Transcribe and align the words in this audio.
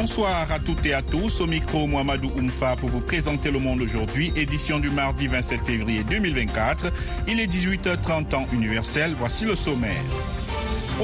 Bonsoir 0.00 0.50
à 0.50 0.58
toutes 0.58 0.86
et 0.86 0.94
à 0.94 1.02
tous. 1.02 1.42
Au 1.42 1.46
micro, 1.46 1.86
Mohamedou 1.86 2.30
Oumfa 2.34 2.74
pour 2.74 2.88
vous 2.88 3.02
présenter 3.02 3.50
le 3.50 3.58
monde 3.58 3.82
aujourd'hui, 3.82 4.32
édition 4.34 4.78
du 4.80 4.88
mardi 4.88 5.26
27 5.26 5.60
février 5.66 6.04
2024. 6.04 6.90
Il 7.28 7.38
est 7.38 7.46
18h30 7.46 8.34
en 8.34 8.46
universel. 8.50 9.14
Voici 9.18 9.44
le 9.44 9.54
sommaire. 9.54 10.00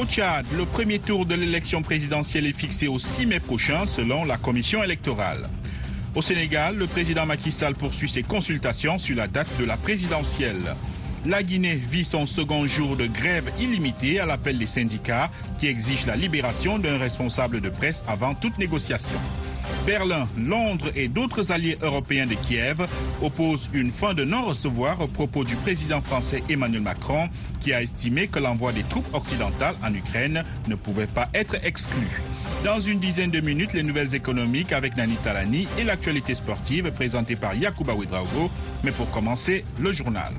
Au 0.00 0.06
Tchad, 0.06 0.46
le 0.56 0.64
premier 0.64 0.98
tour 0.98 1.26
de 1.26 1.34
l'élection 1.34 1.82
présidentielle 1.82 2.46
est 2.46 2.56
fixé 2.58 2.88
au 2.88 2.98
6 2.98 3.26
mai 3.26 3.38
prochain 3.38 3.84
selon 3.84 4.24
la 4.24 4.38
commission 4.38 4.82
électorale. 4.82 5.46
Au 6.14 6.22
Sénégal, 6.22 6.76
le 6.78 6.86
président 6.86 7.26
Macky 7.26 7.52
Sall 7.52 7.74
poursuit 7.74 8.08
ses 8.08 8.22
consultations 8.22 8.98
sur 8.98 9.14
la 9.14 9.28
date 9.28 9.48
de 9.58 9.66
la 9.66 9.76
présidentielle. 9.76 10.74
La 11.24 11.42
Guinée 11.42 11.74
vit 11.74 12.04
son 12.04 12.26
second 12.26 12.66
jour 12.66 12.96
de 12.96 13.06
grève 13.06 13.50
illimitée 13.58 14.20
à 14.20 14.26
l'appel 14.26 14.58
des 14.58 14.66
syndicats 14.66 15.30
qui 15.58 15.66
exigent 15.66 16.06
la 16.06 16.16
libération 16.16 16.78
d'un 16.78 16.98
responsable 16.98 17.60
de 17.60 17.68
presse 17.68 18.04
avant 18.06 18.34
toute 18.34 18.58
négociation. 18.58 19.18
Berlin, 19.84 20.28
Londres 20.36 20.92
et 20.94 21.08
d'autres 21.08 21.50
alliés 21.50 21.78
européens 21.82 22.26
de 22.26 22.34
Kiev 22.34 22.86
opposent 23.22 23.68
une 23.72 23.90
fin 23.90 24.14
de 24.14 24.24
non-recevoir 24.24 25.00
au 25.00 25.06
propos 25.06 25.44
du 25.44 25.56
président 25.56 26.00
français 26.00 26.42
Emmanuel 26.48 26.82
Macron 26.82 27.28
qui 27.60 27.72
a 27.72 27.82
estimé 27.82 28.28
que 28.28 28.38
l'envoi 28.38 28.72
des 28.72 28.84
troupes 28.84 29.12
occidentales 29.12 29.74
en 29.84 29.92
Ukraine 29.94 30.44
ne 30.68 30.74
pouvait 30.76 31.06
pas 31.06 31.28
être 31.34 31.56
exclu. 31.64 32.06
Dans 32.64 32.80
une 32.80 32.98
dizaine 32.98 33.30
de 33.30 33.40
minutes, 33.40 33.72
les 33.74 33.82
nouvelles 33.82 34.14
économiques 34.14 34.72
avec 34.72 34.96
Nani 34.96 35.16
Talani 35.16 35.68
et 35.78 35.84
l'actualité 35.84 36.34
sportive 36.34 36.90
présentée 36.92 37.36
par 37.36 37.54
Yacouba 37.54 37.94
Ouedraogo. 37.94 38.50
Mais 38.82 38.92
pour 38.92 39.10
commencer, 39.10 39.64
le 39.80 39.92
journal. 39.92 40.32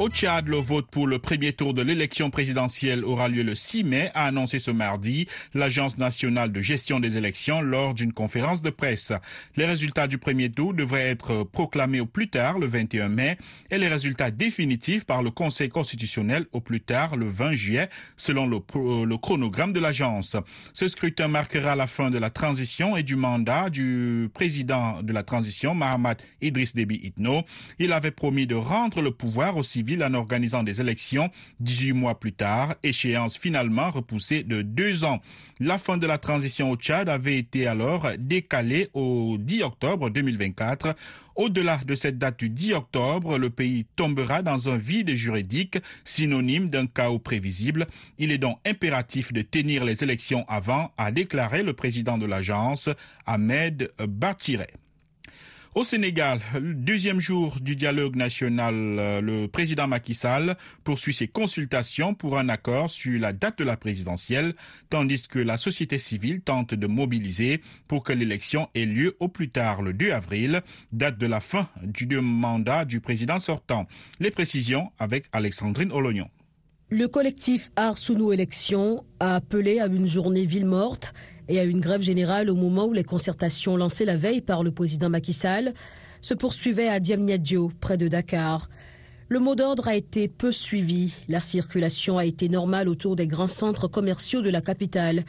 Au 0.00 0.08
Tchad, 0.08 0.48
le 0.48 0.56
vote 0.56 0.90
pour 0.90 1.06
le 1.06 1.18
premier 1.18 1.52
tour 1.52 1.74
de 1.74 1.82
l'élection 1.82 2.30
présidentielle 2.30 3.04
aura 3.04 3.28
lieu 3.28 3.42
le 3.42 3.54
6 3.54 3.84
mai, 3.84 4.10
a 4.14 4.24
annoncé 4.24 4.58
ce 4.58 4.70
mardi 4.70 5.28
l'Agence 5.52 5.98
nationale 5.98 6.52
de 6.52 6.62
gestion 6.62 7.00
des 7.00 7.18
élections 7.18 7.60
lors 7.60 7.92
d'une 7.92 8.14
conférence 8.14 8.62
de 8.62 8.70
presse. 8.70 9.12
Les 9.56 9.66
résultats 9.66 10.06
du 10.06 10.16
premier 10.16 10.48
tour 10.48 10.72
devraient 10.72 11.10
être 11.10 11.44
proclamés 11.44 12.00
au 12.00 12.06
plus 12.06 12.30
tard 12.30 12.58
le 12.58 12.66
21 12.66 13.10
mai 13.10 13.36
et 13.70 13.76
les 13.76 13.88
résultats 13.88 14.30
définitifs 14.30 15.04
par 15.04 15.22
le 15.22 15.30
Conseil 15.30 15.68
constitutionnel 15.68 16.46
au 16.52 16.62
plus 16.62 16.80
tard 16.80 17.16
le 17.16 17.28
20 17.28 17.52
juillet, 17.52 17.90
selon 18.16 18.46
le, 18.46 18.56
le 19.04 19.16
chronogramme 19.18 19.74
de 19.74 19.80
l'agence. 19.80 20.34
Ce 20.72 20.88
scrutin 20.88 21.28
marquera 21.28 21.76
la 21.76 21.86
fin 21.86 22.08
de 22.08 22.16
la 22.16 22.30
transition 22.30 22.96
et 22.96 23.02
du 23.02 23.16
mandat 23.16 23.68
du 23.68 24.30
président 24.32 25.02
de 25.02 25.12
la 25.12 25.24
transition, 25.24 25.74
Mahamat 25.74 26.16
Idriss 26.40 26.74
Déby 26.74 27.00
Itno. 27.02 27.42
Il 27.78 27.92
avait 27.92 28.12
promis 28.12 28.46
de 28.46 28.54
rendre 28.54 29.02
le 29.02 29.10
pouvoir 29.10 29.58
aux 29.58 29.62
civils 29.62 29.89
en 29.98 30.14
organisant 30.14 30.62
des 30.62 30.80
élections 30.80 31.30
18 31.60 31.92
mois 31.92 32.18
plus 32.18 32.32
tard, 32.32 32.74
échéance 32.82 33.36
finalement 33.36 33.90
repoussée 33.90 34.42
de 34.42 34.62
deux 34.62 35.04
ans. 35.04 35.20
La 35.58 35.78
fin 35.78 35.98
de 35.98 36.06
la 36.06 36.18
transition 36.18 36.70
au 36.70 36.76
Tchad 36.76 37.08
avait 37.08 37.36
été 37.36 37.66
alors 37.66 38.08
décalée 38.18 38.88
au 38.94 39.36
10 39.38 39.62
octobre 39.62 40.08
2024. 40.08 40.94
Au-delà 41.36 41.78
de 41.86 41.94
cette 41.94 42.18
date 42.18 42.38
du 42.38 42.50
10 42.50 42.74
octobre, 42.74 43.38
le 43.38 43.50
pays 43.50 43.86
tombera 43.96 44.42
dans 44.42 44.68
un 44.68 44.76
vide 44.76 45.14
juridique 45.14 45.78
synonyme 46.04 46.68
d'un 46.68 46.86
chaos 46.86 47.18
prévisible. 47.18 47.86
Il 48.18 48.32
est 48.32 48.38
donc 48.38 48.58
impératif 48.66 49.32
de 49.32 49.42
tenir 49.42 49.84
les 49.84 50.02
élections 50.02 50.44
avant, 50.48 50.92
a 50.96 51.12
déclaré 51.12 51.62
le 51.62 51.72
président 51.72 52.18
de 52.18 52.26
l'agence, 52.26 52.88
Ahmed 53.26 53.90
Batire. 53.98 54.66
Au 55.76 55.84
Sénégal, 55.84 56.40
deuxième 56.60 57.20
jour 57.20 57.58
du 57.60 57.76
dialogue 57.76 58.16
national, 58.16 58.74
le 59.22 59.46
président 59.46 59.86
Macky 59.86 60.14
Sall 60.14 60.56
poursuit 60.82 61.14
ses 61.14 61.28
consultations 61.28 62.12
pour 62.12 62.38
un 62.38 62.48
accord 62.48 62.90
sur 62.90 63.20
la 63.20 63.32
date 63.32 63.58
de 63.58 63.64
la 63.64 63.76
présidentielle, 63.76 64.54
tandis 64.88 65.28
que 65.28 65.38
la 65.38 65.56
société 65.56 65.98
civile 65.98 66.40
tente 66.40 66.74
de 66.74 66.86
mobiliser 66.88 67.60
pour 67.86 68.02
que 68.02 68.12
l'élection 68.12 68.68
ait 68.74 68.84
lieu 68.84 69.16
au 69.20 69.28
plus 69.28 69.50
tard 69.50 69.82
le 69.82 69.92
2 69.92 70.10
avril, 70.10 70.62
date 70.90 71.18
de 71.18 71.26
la 71.26 71.38
fin 71.38 71.68
du 71.84 72.08
mandat 72.18 72.84
du 72.84 73.00
président 73.00 73.38
sortant. 73.38 73.86
Les 74.18 74.32
précisions 74.32 74.90
avec 74.98 75.26
Alexandrine 75.32 75.92
Olognon. 75.92 76.28
Le 76.92 77.06
collectif 77.06 77.70
Art 77.76 77.96
Sounou 77.96 78.32
Élections 78.32 79.04
a 79.20 79.36
appelé 79.36 79.78
à 79.78 79.86
une 79.86 80.08
journée 80.08 80.46
ville 80.46 80.66
morte 80.66 81.14
et 81.50 81.58
à 81.58 81.64
une 81.64 81.80
grève 81.80 82.00
générale 82.00 82.48
au 82.48 82.54
moment 82.54 82.86
où 82.86 82.92
les 82.92 83.02
concertations 83.02 83.76
lancées 83.76 84.04
la 84.04 84.16
veille 84.16 84.40
par 84.40 84.62
le 84.62 84.70
président 84.70 85.10
Macky 85.10 85.32
Sall 85.32 85.74
se 86.20 86.32
poursuivaient 86.32 86.88
à 86.88 87.00
Diamniadio, 87.00 87.72
près 87.80 87.96
de 87.96 88.06
Dakar. 88.06 88.70
Le 89.28 89.40
mot 89.40 89.56
d'ordre 89.56 89.88
a 89.88 89.96
été 89.96 90.28
peu 90.28 90.52
suivi. 90.52 91.12
La 91.28 91.40
circulation 91.40 92.18
a 92.18 92.24
été 92.24 92.48
normale 92.48 92.88
autour 92.88 93.16
des 93.16 93.26
grands 93.26 93.48
centres 93.48 93.88
commerciaux 93.88 94.42
de 94.42 94.48
la 94.50 94.60
capitale. 94.60 95.24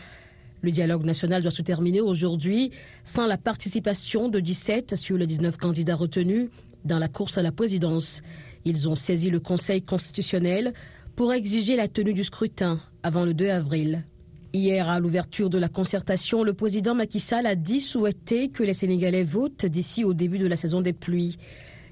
Le 0.61 0.69
dialogue 0.69 1.05
national 1.05 1.41
doit 1.41 1.49
se 1.49 1.63
terminer 1.63 2.01
aujourd'hui 2.01 2.69
sans 3.03 3.25
la 3.25 3.39
participation 3.39 4.29
de 4.29 4.39
17 4.39 4.95
sur 4.95 5.17
les 5.17 5.25
19 5.25 5.57
candidats 5.57 5.95
retenus 5.95 6.49
dans 6.85 6.99
la 6.99 7.07
course 7.07 7.39
à 7.39 7.41
la 7.41 7.51
présidence. 7.51 8.21
Ils 8.63 8.87
ont 8.87 8.95
saisi 8.95 9.31
le 9.31 9.39
Conseil 9.39 9.81
constitutionnel 9.81 10.73
pour 11.15 11.33
exiger 11.33 11.75
la 11.75 11.87
tenue 11.87 12.13
du 12.13 12.23
scrutin 12.23 12.79
avant 13.01 13.25
le 13.25 13.33
2 13.33 13.49
avril. 13.49 14.05
Hier, 14.53 14.89
à 14.89 14.99
l'ouverture 14.99 15.49
de 15.49 15.57
la 15.57 15.69
concertation, 15.69 16.43
le 16.43 16.53
président 16.53 16.93
Macky 16.93 17.21
Sall 17.21 17.45
a 17.45 17.55
dit 17.55 17.79
souhaiter 17.79 18.49
que 18.49 18.63
les 18.63 18.73
Sénégalais 18.73 19.23
votent 19.23 19.65
d'ici 19.65 20.03
au 20.03 20.13
début 20.13 20.39
de 20.39 20.47
la 20.47 20.57
saison 20.57 20.81
des 20.81 20.91
pluies. 20.91 21.37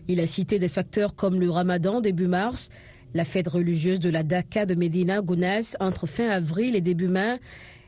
Il 0.09 0.19
a 0.19 0.27
cité 0.27 0.59
des 0.59 0.67
facteurs 0.67 1.15
comme 1.15 1.39
le 1.39 1.49
ramadan 1.49 2.01
début 2.01 2.27
mars, 2.27 2.69
la 3.13 3.23
fête 3.23 3.47
religieuse 3.47 4.01
de 4.01 4.09
la 4.09 4.23
Daka 4.23 4.65
de 4.65 4.75
Medina 4.75 5.21
Gounas 5.21 5.77
entre 5.79 6.05
fin 6.05 6.27
avril 6.29 6.75
et 6.75 6.81
début 6.81 7.07
mai, 7.07 7.39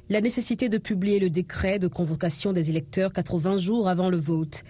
la 0.07 0.21
nécessité 0.21 0.69
de 0.69 0.77
publier 0.77 1.19
le 1.19 1.29
décret 1.29 1.77
de 1.77 1.89
convocation 1.89 2.53
des 2.53 2.69
électeurs 2.69 3.11
80 3.11 3.57
jours 3.57 3.89
avant 3.89 4.09
le 4.09 4.17
vote. 4.17 4.63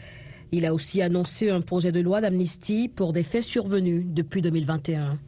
Il 0.51 0.65
a 0.65 0.73
aussi 0.73 1.03
annoncé 1.03 1.51
un 1.51 1.61
projet 1.61 1.91
de 1.91 1.99
loi 1.99 2.21
d'amnistie 2.21 2.89
pour 2.89 3.13
des 3.13 3.23
faits 3.23 3.43
survenus 3.43 4.03
depuis 4.07 4.41
2021. 4.41 5.19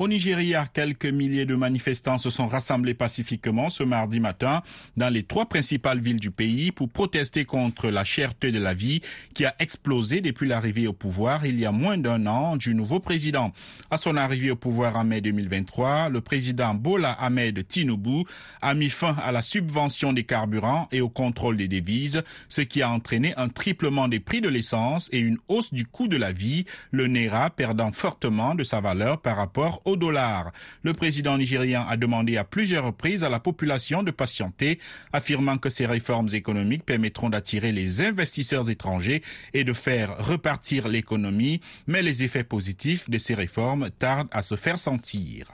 Au 0.00 0.08
Nigeria, 0.08 0.66
quelques 0.66 1.04
milliers 1.04 1.44
de 1.44 1.54
manifestants 1.54 2.16
se 2.16 2.30
sont 2.30 2.48
rassemblés 2.48 2.94
pacifiquement 2.94 3.68
ce 3.68 3.82
mardi 3.82 4.18
matin 4.18 4.62
dans 4.96 5.10
les 5.10 5.24
trois 5.24 5.44
principales 5.44 6.00
villes 6.00 6.18
du 6.18 6.30
pays 6.30 6.72
pour 6.72 6.88
protester 6.88 7.44
contre 7.44 7.90
la 7.90 8.02
cherté 8.02 8.50
de 8.50 8.58
la 8.58 8.72
vie 8.72 9.02
qui 9.34 9.44
a 9.44 9.54
explosé 9.58 10.22
depuis 10.22 10.48
l'arrivée 10.48 10.86
au 10.86 10.94
pouvoir 10.94 11.44
il 11.44 11.60
y 11.60 11.66
a 11.66 11.70
moins 11.70 11.98
d'un 11.98 12.26
an 12.26 12.56
du 12.56 12.74
nouveau 12.74 12.98
président. 12.98 13.52
À 13.90 13.98
son 13.98 14.16
arrivée 14.16 14.50
au 14.50 14.56
pouvoir 14.56 14.96
en 14.96 15.04
mai 15.04 15.20
2023, 15.20 16.08
le 16.08 16.22
président 16.22 16.72
Bola 16.72 17.12
Ahmed 17.12 17.68
Tinubu 17.68 18.24
a 18.62 18.72
mis 18.72 18.88
fin 18.88 19.14
à 19.22 19.32
la 19.32 19.42
subvention 19.42 20.14
des 20.14 20.24
carburants 20.24 20.88
et 20.92 21.02
au 21.02 21.10
contrôle 21.10 21.58
des 21.58 21.68
devises, 21.68 22.22
ce 22.48 22.62
qui 22.62 22.80
a 22.80 22.88
entraîné 22.88 23.34
un 23.36 23.50
triplement 23.50 24.08
des 24.08 24.20
prix 24.20 24.40
de 24.40 24.48
l'essence 24.48 25.10
et 25.12 25.18
une 25.18 25.36
hausse 25.48 25.74
du 25.74 25.84
coût 25.84 26.08
de 26.08 26.16
la 26.16 26.32
vie, 26.32 26.64
le 26.90 27.06
Naira 27.06 27.50
perdant 27.50 27.92
fortement 27.92 28.54
de 28.54 28.64
sa 28.64 28.80
valeur 28.80 29.20
par 29.20 29.36
rapport 29.36 29.82
dollar. 29.96 30.52
Le 30.82 30.92
président 30.94 31.38
nigérien 31.38 31.86
a 31.88 31.96
demandé 31.96 32.36
à 32.36 32.44
plusieurs 32.44 32.84
reprises 32.84 33.24
à 33.24 33.28
la 33.28 33.40
population 33.40 34.02
de 34.02 34.10
patienter, 34.10 34.78
affirmant 35.12 35.58
que 35.58 35.70
ces 35.70 35.86
réformes 35.86 36.28
économiques 36.32 36.84
permettront 36.84 37.28
d'attirer 37.28 37.72
les 37.72 38.00
investisseurs 38.00 38.70
étrangers 38.70 39.22
et 39.54 39.64
de 39.64 39.72
faire 39.72 40.16
repartir 40.18 40.88
l'économie, 40.88 41.60
mais 41.86 42.02
les 42.02 42.22
effets 42.22 42.44
positifs 42.44 43.08
de 43.08 43.18
ces 43.18 43.34
réformes 43.34 43.90
tardent 43.98 44.28
à 44.32 44.42
se 44.42 44.56
faire 44.56 44.78
sentir. 44.78 45.52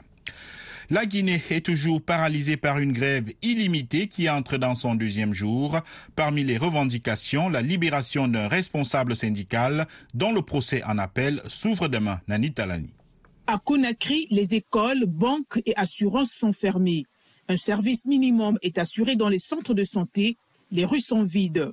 La 0.88 1.04
Guinée 1.04 1.42
est 1.50 1.66
toujours 1.66 2.00
paralysée 2.00 2.56
par 2.56 2.78
une 2.78 2.92
grève 2.92 3.32
illimitée 3.42 4.06
qui 4.06 4.30
entre 4.30 4.56
dans 4.56 4.76
son 4.76 4.94
deuxième 4.94 5.34
jour. 5.34 5.80
Parmi 6.14 6.44
les 6.44 6.58
revendications, 6.58 7.48
la 7.48 7.60
libération 7.60 8.28
d'un 8.28 8.46
responsable 8.46 9.16
syndical 9.16 9.88
dont 10.14 10.32
le 10.32 10.42
procès 10.42 10.84
en 10.84 10.98
appel 10.98 11.42
s'ouvre 11.48 11.88
demain. 11.88 12.20
Nani 12.28 12.52
Talani. 12.52 12.94
À 13.48 13.58
Conakry, 13.58 14.26
les 14.30 14.54
écoles, 14.54 15.06
banques 15.06 15.60
et 15.66 15.76
assurances 15.76 16.32
sont 16.32 16.50
fermées. 16.50 17.06
Un 17.48 17.56
service 17.56 18.04
minimum 18.04 18.58
est 18.60 18.76
assuré 18.76 19.14
dans 19.14 19.28
les 19.28 19.38
centres 19.38 19.72
de 19.72 19.84
santé. 19.84 20.36
Les 20.72 20.84
rues 20.84 21.00
sont 21.00 21.22
vides. 21.22 21.72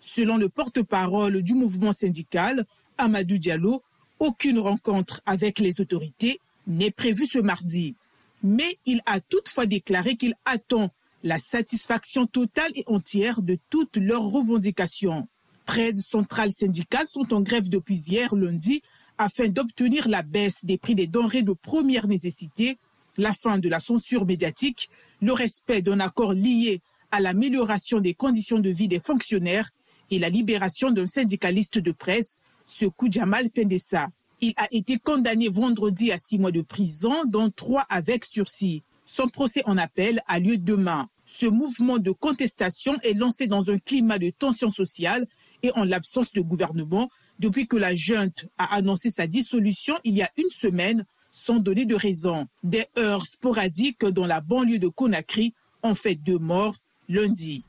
Selon 0.00 0.38
le 0.38 0.48
porte-parole 0.48 1.42
du 1.42 1.52
mouvement 1.52 1.92
syndical, 1.92 2.64
Amadou 2.96 3.36
Diallo, 3.36 3.82
aucune 4.18 4.58
rencontre 4.58 5.20
avec 5.26 5.58
les 5.58 5.82
autorités 5.82 6.40
n'est 6.66 6.90
prévue 6.90 7.26
ce 7.26 7.38
mardi. 7.38 7.96
Mais 8.42 8.78
il 8.86 9.02
a 9.04 9.20
toutefois 9.20 9.66
déclaré 9.66 10.16
qu'il 10.16 10.34
attend 10.46 10.88
la 11.22 11.38
satisfaction 11.38 12.26
totale 12.26 12.72
et 12.76 12.84
entière 12.86 13.42
de 13.42 13.58
toutes 13.68 13.98
leurs 13.98 14.24
revendications. 14.24 15.28
13 15.66 16.02
centrales 16.02 16.52
syndicales 16.52 17.08
sont 17.08 17.34
en 17.34 17.42
grève 17.42 17.68
depuis 17.68 18.00
hier 18.06 18.34
lundi 18.34 18.82
afin 19.20 19.48
d'obtenir 19.48 20.08
la 20.08 20.22
baisse 20.22 20.64
des 20.64 20.78
prix 20.78 20.94
des 20.94 21.06
denrées 21.06 21.42
de 21.42 21.52
première 21.52 22.08
nécessité, 22.08 22.78
la 23.18 23.34
fin 23.34 23.58
de 23.58 23.68
la 23.68 23.78
censure 23.78 24.24
médiatique, 24.24 24.88
le 25.20 25.34
respect 25.34 25.82
d'un 25.82 26.00
accord 26.00 26.32
lié 26.32 26.80
à 27.10 27.20
l'amélioration 27.20 28.00
des 28.00 28.14
conditions 28.14 28.58
de 28.58 28.70
vie 28.70 28.88
des 28.88 28.98
fonctionnaires 28.98 29.68
et 30.10 30.18
la 30.18 30.30
libération 30.30 30.90
d'un 30.90 31.06
syndicaliste 31.06 31.78
de 31.78 31.92
presse, 31.92 32.40
Sekou 32.64 33.08
Jamal 33.10 33.50
Pendessa. 33.50 34.08
Il 34.40 34.54
a 34.56 34.66
été 34.70 34.96
condamné 34.96 35.48
vendredi 35.48 36.10
à 36.12 36.18
six 36.18 36.38
mois 36.38 36.50
de 36.50 36.62
prison, 36.62 37.24
dont 37.26 37.50
trois 37.50 37.84
avec 37.90 38.24
sursis. 38.24 38.82
Son 39.04 39.28
procès 39.28 39.62
en 39.66 39.76
appel 39.76 40.22
a 40.28 40.38
lieu 40.38 40.56
demain. 40.56 41.10
Ce 41.26 41.44
mouvement 41.44 41.98
de 41.98 42.10
contestation 42.10 42.98
est 43.02 43.12
lancé 43.12 43.48
dans 43.48 43.70
un 43.70 43.76
climat 43.76 44.18
de 44.18 44.30
tension 44.30 44.70
sociale 44.70 45.26
et 45.62 45.72
en 45.72 45.84
l'absence 45.84 46.32
de 46.32 46.40
gouvernement 46.40 47.10
depuis 47.40 47.66
que 47.66 47.76
la 47.76 47.94
junte 47.94 48.46
a 48.58 48.76
annoncé 48.76 49.10
sa 49.10 49.26
dissolution 49.26 49.98
il 50.04 50.16
y 50.16 50.22
a 50.22 50.30
une 50.36 50.48
semaine 50.48 51.04
sans 51.32 51.58
donner 51.58 51.86
de 51.86 51.94
raison. 51.94 52.46
Des 52.62 52.86
heurts 52.98 53.26
sporadiques 53.26 54.04
dans 54.04 54.26
la 54.26 54.40
banlieue 54.40 54.78
de 54.78 54.88
Conakry 54.88 55.54
ont 55.82 55.94
fait 55.94 56.14
deux 56.14 56.38
morts 56.38 56.76
lundi. 57.08 57.64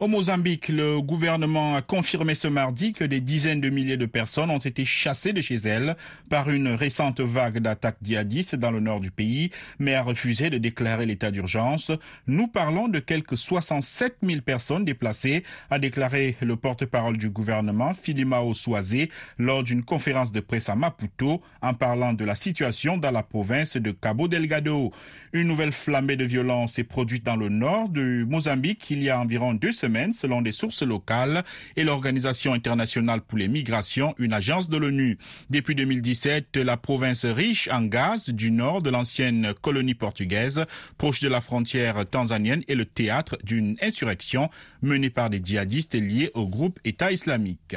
Au 0.00 0.06
Mozambique, 0.06 0.68
le 0.68 1.00
gouvernement 1.00 1.74
a 1.74 1.82
confirmé 1.82 2.36
ce 2.36 2.46
mardi 2.46 2.92
que 2.92 3.02
des 3.02 3.20
dizaines 3.20 3.60
de 3.60 3.68
milliers 3.68 3.96
de 3.96 4.06
personnes 4.06 4.48
ont 4.48 4.58
été 4.58 4.84
chassées 4.84 5.32
de 5.32 5.40
chez 5.40 5.56
elles 5.56 5.96
par 6.30 6.50
une 6.50 6.68
récente 6.68 7.20
vague 7.20 7.58
d'attaques 7.58 7.98
djihadistes 8.00 8.54
dans 8.54 8.70
le 8.70 8.78
nord 8.78 9.00
du 9.00 9.10
pays, 9.10 9.50
mais 9.80 9.94
a 9.94 10.04
refusé 10.04 10.50
de 10.50 10.58
déclarer 10.58 11.04
l'état 11.04 11.32
d'urgence. 11.32 11.90
Nous 12.28 12.46
parlons 12.46 12.86
de 12.86 13.00
quelques 13.00 13.36
67 13.36 14.18
000 14.22 14.40
personnes 14.42 14.84
déplacées, 14.84 15.42
a 15.68 15.80
déclaré 15.80 16.36
le 16.42 16.54
porte-parole 16.54 17.16
du 17.16 17.28
gouvernement, 17.28 17.92
Filimao 17.92 18.54
Souazé, 18.54 19.10
lors 19.36 19.64
d'une 19.64 19.82
conférence 19.82 20.30
de 20.30 20.38
presse 20.38 20.68
à 20.68 20.76
Maputo, 20.76 21.42
en 21.60 21.74
parlant 21.74 22.12
de 22.12 22.24
la 22.24 22.36
situation 22.36 22.98
dans 22.98 23.10
la 23.10 23.24
province 23.24 23.76
de 23.76 23.90
Cabo 23.90 24.28
Delgado. 24.28 24.92
Une 25.32 25.48
nouvelle 25.48 25.72
flambée 25.72 26.16
de 26.16 26.24
violence 26.24 26.78
est 26.78 26.84
produite 26.84 27.24
dans 27.24 27.36
le 27.36 27.48
nord 27.48 27.88
du 27.88 28.24
Mozambique 28.26 28.88
il 28.90 29.02
y 29.02 29.10
a 29.10 29.18
environ 29.20 29.54
deux 29.54 29.72
semaines 29.72 29.87
selon 30.12 30.42
des 30.42 30.52
sources 30.52 30.82
locales 30.82 31.44
et 31.76 31.84
l'Organisation 31.84 32.52
internationale 32.52 33.20
pour 33.20 33.38
les 33.38 33.48
migrations, 33.48 34.14
une 34.18 34.32
agence 34.32 34.68
de 34.68 34.76
l'ONU. 34.76 35.18
Depuis 35.50 35.74
2017, 35.74 36.56
la 36.56 36.76
province 36.76 37.24
riche 37.24 37.68
en 37.72 37.82
gaz 37.82 38.30
du 38.30 38.50
nord 38.50 38.82
de 38.82 38.90
l'ancienne 38.90 39.54
colonie 39.60 39.94
portugaise, 39.94 40.64
proche 40.96 41.20
de 41.20 41.28
la 41.28 41.40
frontière 41.40 42.06
tanzanienne, 42.08 42.62
est 42.68 42.74
le 42.74 42.84
théâtre 42.84 43.38
d'une 43.44 43.76
insurrection 43.82 44.50
menée 44.82 45.10
par 45.10 45.30
des 45.30 45.40
djihadistes 45.42 45.94
liés 45.94 46.30
au 46.34 46.46
groupe 46.46 46.78
État 46.84 47.12
islamique. 47.12 47.76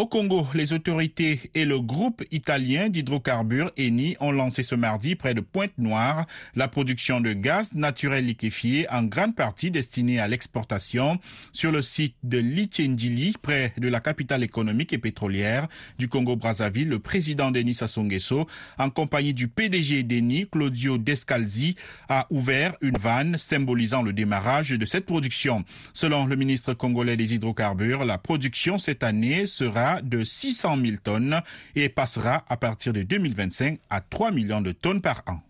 Au 0.00 0.06
Congo, 0.06 0.46
les 0.54 0.72
autorités 0.72 1.50
et 1.54 1.66
le 1.66 1.78
groupe 1.78 2.24
italien 2.30 2.88
d'hydrocarbures 2.88 3.70
Eni 3.76 4.16
ont 4.20 4.32
lancé 4.32 4.62
ce 4.62 4.74
mardi 4.74 5.14
près 5.14 5.34
de 5.34 5.42
Pointe-Noire 5.42 6.24
la 6.56 6.68
production 6.68 7.20
de 7.20 7.34
gaz 7.34 7.74
naturel 7.74 8.24
liquéfié 8.24 8.90
en 8.90 9.02
grande 9.02 9.36
partie 9.36 9.70
destiné 9.70 10.18
à 10.18 10.26
l'exportation 10.26 11.18
sur 11.52 11.70
le 11.70 11.82
site 11.82 12.14
de 12.22 12.38
Litiendili 12.38 13.34
près 13.42 13.74
de 13.76 13.88
la 13.88 14.00
capitale 14.00 14.42
économique 14.42 14.94
et 14.94 14.98
pétrolière 14.98 15.68
du 15.98 16.08
Congo-Brazzaville. 16.08 16.88
Le 16.88 16.98
président 16.98 17.50
Denis 17.50 17.74
Sassou 17.74 18.02
Nguesso, 18.02 18.46
en 18.78 18.88
compagnie 18.88 19.34
du 19.34 19.48
PDG 19.48 20.02
d'Eni, 20.04 20.48
Claudio 20.48 20.96
Descalzi, 20.96 21.76
a 22.08 22.26
ouvert 22.30 22.74
une 22.80 22.96
vanne 22.98 23.36
symbolisant 23.36 24.00
le 24.00 24.14
démarrage 24.14 24.70
de 24.70 24.86
cette 24.86 25.04
production. 25.04 25.62
Selon 25.92 26.24
le 26.24 26.36
ministre 26.36 26.72
congolais 26.72 27.18
des 27.18 27.34
hydrocarbures, 27.34 28.06
la 28.06 28.16
production 28.16 28.78
cette 28.78 29.02
année 29.02 29.44
sera 29.44 29.89
de 30.02 30.24
600 30.24 30.78
000 30.84 30.96
tonnes 31.02 31.40
et 31.74 31.88
passera 31.88 32.44
à 32.48 32.56
partir 32.56 32.92
de 32.92 33.02
2025 33.02 33.80
à 33.90 34.00
3 34.00 34.30
millions 34.30 34.60
de 34.60 34.72
tonnes 34.72 35.00
par 35.00 35.22
an. 35.26 35.40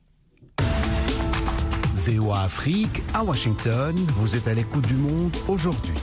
VOA 1.94 2.44
Afrique 2.44 3.02
à 3.12 3.22
Washington, 3.22 3.94
vous 4.16 4.34
êtes 4.34 4.48
à 4.48 4.54
l'écoute 4.54 4.86
du 4.86 4.94
monde 4.94 5.36
aujourd'hui. 5.48 5.94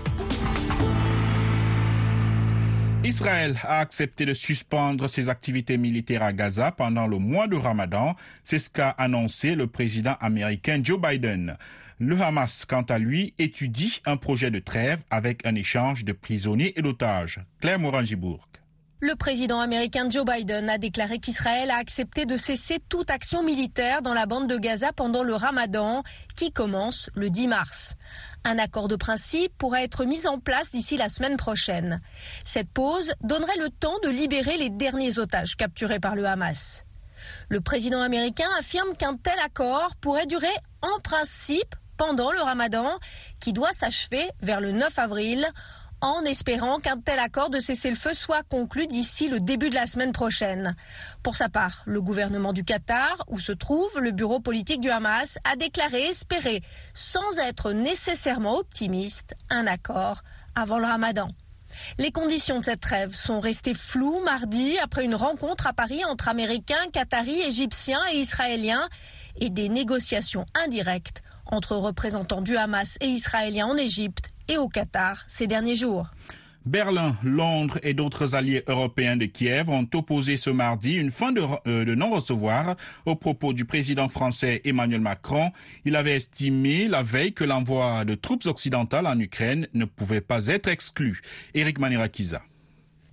Israël 3.04 3.58
a 3.64 3.80
accepté 3.80 4.26
de 4.26 4.34
suspendre 4.34 5.08
ses 5.10 5.30
activités 5.30 5.78
militaires 5.78 6.24
à 6.24 6.34
Gaza 6.34 6.72
pendant 6.72 7.08
le 7.08 7.18
mois 7.18 7.48
de 7.48 7.56
Ramadan. 7.56 8.16
C'est 8.44 8.60
ce 8.60 8.70
qu'a 8.70 8.90
annoncé 8.90 9.56
le 9.56 9.68
président 9.68 10.16
américain 10.20 10.82
Joe 10.84 11.00
Biden. 11.00 11.58
Le 12.00 12.22
Hamas, 12.22 12.66
quant 12.66 12.84
à 12.84 13.00
lui, 13.00 13.34
étudie 13.40 14.02
un 14.06 14.18
projet 14.18 14.52
de 14.52 14.60
trêve 14.60 15.02
avec 15.10 15.48
un 15.48 15.56
échange 15.56 16.06
de 16.06 16.14
prisonniers 16.14 16.78
et 16.78 16.84
d'otages. 16.84 17.40
Claire 17.60 17.80
Morangibourg. 17.80 18.48
Le 19.00 19.16
président 19.16 19.60
américain 19.60 20.08
Joe 20.08 20.24
Biden 20.24 20.70
a 20.70 20.78
déclaré 20.78 21.18
qu'Israël 21.18 21.72
a 21.72 21.78
accepté 21.78 22.28
de 22.28 22.38
cesser 22.38 22.78
toute 22.88 23.10
action 23.10 23.44
militaire 23.44 24.04
dans 24.04 24.14
la 24.14 24.28
bande 24.28 24.48
de 24.48 24.58
Gaza 24.60 24.92
pendant 24.94 25.24
le 25.24 25.34
ramadan 25.34 26.04
qui 26.36 26.52
commence 26.52 27.10
le 27.16 27.32
10 27.32 27.48
mars. 27.48 27.96
Un 28.44 28.60
accord 28.60 28.88
de 28.88 28.96
principe 28.96 29.56
pourrait 29.58 29.84
être 29.84 30.06
mis 30.06 30.28
en 30.28 30.40
place 30.40 30.72
d'ici 30.72 30.98
la 30.98 31.10
semaine 31.10 31.38
prochaine. 31.38 32.00
Cette 32.44 32.72
pause 32.72 33.12
donnerait 33.22 33.58
le 33.60 33.70
temps 33.70 33.98
de 34.04 34.10
libérer 34.10 34.58
les 34.58 34.70
derniers 34.70 35.18
otages 35.18 35.56
capturés 35.56 36.00
par 36.00 36.16
le 36.16 36.26
Hamas. 36.26 36.86
Le 37.50 37.60
président 37.60 38.04
américain 38.04 38.50
affirme 38.60 38.96
qu'un 38.96 39.18
tel 39.18 39.38
accord 39.44 39.96
pourrait 40.00 40.28
durer 40.28 40.48
en 40.82 41.00
principe 41.02 41.76
pendant 41.98 42.32
le 42.32 42.42
ramadan 42.42 43.00
qui 43.40 43.54
doit 43.54 43.74
s'achever 43.74 44.30
vers 44.42 44.62
le 44.62 44.72
9 44.72 44.98
avril 45.00 45.48
en 46.02 46.24
espérant 46.26 46.78
qu'un 46.78 47.00
tel 47.00 47.20
accord 47.20 47.50
de 47.50 47.60
cessez-le-feu 47.60 48.14
soit 48.14 48.44
conclu 48.44 48.88
d'ici 48.88 49.30
le 49.30 49.40
début 49.40 49.70
de 49.70 49.76
la 49.76 49.88
semaine 49.88 50.12
prochaine. 50.12 50.76
Pour 51.24 51.36
sa 51.36 51.50
part, 51.50 51.82
le 51.86 52.02
gouvernement 52.02 52.54
du 52.54 52.64
Qatar, 52.64 53.24
où 53.30 53.40
se 53.40 53.52
trouve 53.52 54.00
le 54.00 54.12
bureau 54.12 54.40
politique 54.40 54.82
du 54.82 54.90
Hamas, 54.90 55.40
a 55.44 55.56
déclaré 55.56 56.04
espérer, 56.04 56.62
sans 56.94 57.40
être 57.40 57.72
nécessairement 57.72 58.58
optimiste, 58.58 59.36
un 59.50 59.66
accord 59.66 60.22
avant 60.56 60.78
le 60.78 60.86
ramadan. 60.86 61.28
Les 61.98 62.12
conditions 62.12 62.60
de 62.60 62.66
cette 62.66 62.82
trêve 62.82 63.14
sont 63.14 63.40
restées 63.40 63.74
floues 63.74 64.22
mardi 64.24 64.78
après 64.80 65.04
une 65.04 65.16
rencontre 65.16 65.68
à 65.68 65.74
Paris 65.74 66.04
entre 66.06 66.28
Américains, 66.28 66.76
Qataris, 66.94 67.42
Égyptiens 67.42 68.02
et 68.14 68.18
Israéliens 68.18 68.88
et 69.40 69.50
des 69.50 69.70
négociations 69.70 70.46
indirectes 70.56 71.22
entre 71.52 71.76
représentants 71.76 72.42
du 72.42 72.58
Hamas 72.58 72.98
et 73.02 73.08
Israéliens 73.08 73.68
en 73.68 73.78
Égypte 73.78 74.30
et 74.48 74.58
au 74.58 74.68
Qatar 74.68 75.24
ces 75.28 75.48
derniers 75.48 75.76
jours. 75.76 76.08
Berlin, 76.68 77.16
Londres 77.24 77.80
et 77.82 77.94
d'autres 77.94 78.36
alliés 78.36 78.64
européens 78.68 79.16
de 79.16 79.26
Kiev 79.26 79.70
ont 79.70 79.88
opposé 79.94 80.36
ce 80.36 80.50
mardi 80.50 80.96
une 80.96 81.12
fin 81.12 81.32
de, 81.32 81.42
euh, 81.66 81.86
de 81.86 81.96
non-recevoir 81.96 82.76
au 83.06 83.16
propos 83.16 83.54
du 83.54 83.64
président 83.64 84.10
français 84.10 84.62
Emmanuel 84.66 85.00
Macron. 85.00 85.52
Il 85.86 85.96
avait 85.96 86.16
estimé 86.16 86.90
la 86.90 87.04
veille 87.04 87.32
que 87.32 87.46
l'envoi 87.46 88.04
de 88.04 88.16
troupes 88.16 88.46
occidentales 88.46 89.08
en 89.08 89.18
Ukraine 89.18 89.68
ne 89.74 89.86
pouvait 89.86 90.22
pas 90.22 90.48
être 90.48 90.68
exclu. 90.68 91.22
Eric 91.54 91.80
Manirakiza. 91.80 92.42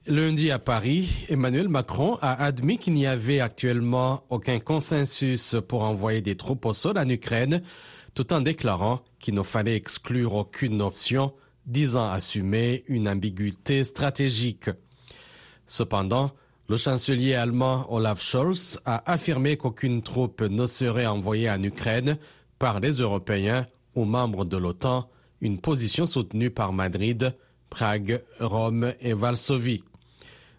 Lundi 0.07 0.51
à 0.51 0.59
Paris, 0.59 1.25
Emmanuel 1.31 1.69
Macron 1.69 2.19
a 2.21 2.45
admis 2.45 2.77
qu'il 2.77 2.93
n'y 2.93 3.07
avait 3.07 3.41
actuellement 3.41 4.25
aucun 4.29 4.59
consensus 4.59 5.57
pour 5.67 5.83
envoyer 5.83 6.21
des 6.21 6.37
troupes 6.37 6.67
au 6.67 6.75
sol 6.75 6.99
en 6.99 7.09
Ukraine 7.09 7.63
tout 8.15 8.33
en 8.33 8.41
déclarant 8.41 9.01
qu'il 9.19 9.35
ne 9.35 9.43
fallait 9.43 9.77
exclure 9.77 10.35
aucune 10.35 10.83
option, 10.83 11.33
disant 11.67 12.11
assumer 12.11 12.85
une 12.89 13.09
ambiguïté 13.09 13.85
stratégique. 13.85 14.71
Cependant, 15.67 16.31
le 16.69 16.77
chancelier 16.77 17.35
allemand 17.35 17.87
Olaf 17.93 18.23
Scholz 18.23 18.79
a 18.85 19.11
affirmé 19.11 19.57
qu'aucune 19.57 20.03
troupe 20.03 20.41
ne 20.41 20.67
serait 20.67 21.07
envoyée 21.07 21.51
en 21.51 21.63
Ukraine 21.63 22.17
par 22.59 22.81
les 22.81 22.93
Européens 22.93 23.67
ou 23.95 24.05
membres 24.05 24.45
de 24.45 24.57
l'OTAN, 24.57 25.09
une 25.41 25.61
position 25.61 26.07
soutenue 26.07 26.51
par 26.51 26.73
Madrid, 26.73 27.35
Prague, 27.69 28.23
Rome 28.41 28.95
et 29.01 29.15
Varsovie. 29.15 29.85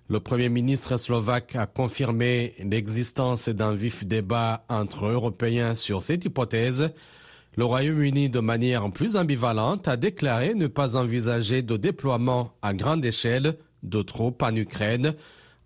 Le 0.08 0.20
Premier 0.20 0.50
ministre 0.50 0.98
slovaque 0.98 1.56
a 1.56 1.66
confirmé 1.66 2.54
l'existence 2.60 3.50
d'un 3.50 3.74
vif 3.74 4.06
débat 4.06 4.64
entre 4.70 5.08
Européens 5.08 5.74
sur 5.74 6.04
cette 6.04 6.26
hypothèse, 6.26 6.92
le 7.56 7.66
Royaume-Uni, 7.66 8.30
de 8.30 8.40
manière 8.40 8.90
plus 8.92 9.16
ambivalente, 9.16 9.88
a 9.88 9.98
déclaré 9.98 10.54
ne 10.54 10.68
pas 10.68 10.98
envisager 10.98 11.62
de 11.62 11.78
déploiement 11.78 12.52
à 12.62 12.74
grande 12.74 13.06
échelle 13.06 13.58
de 13.84 14.02
troupes 14.02 14.42
en 14.44 14.56
Ukraine, 14.56 15.16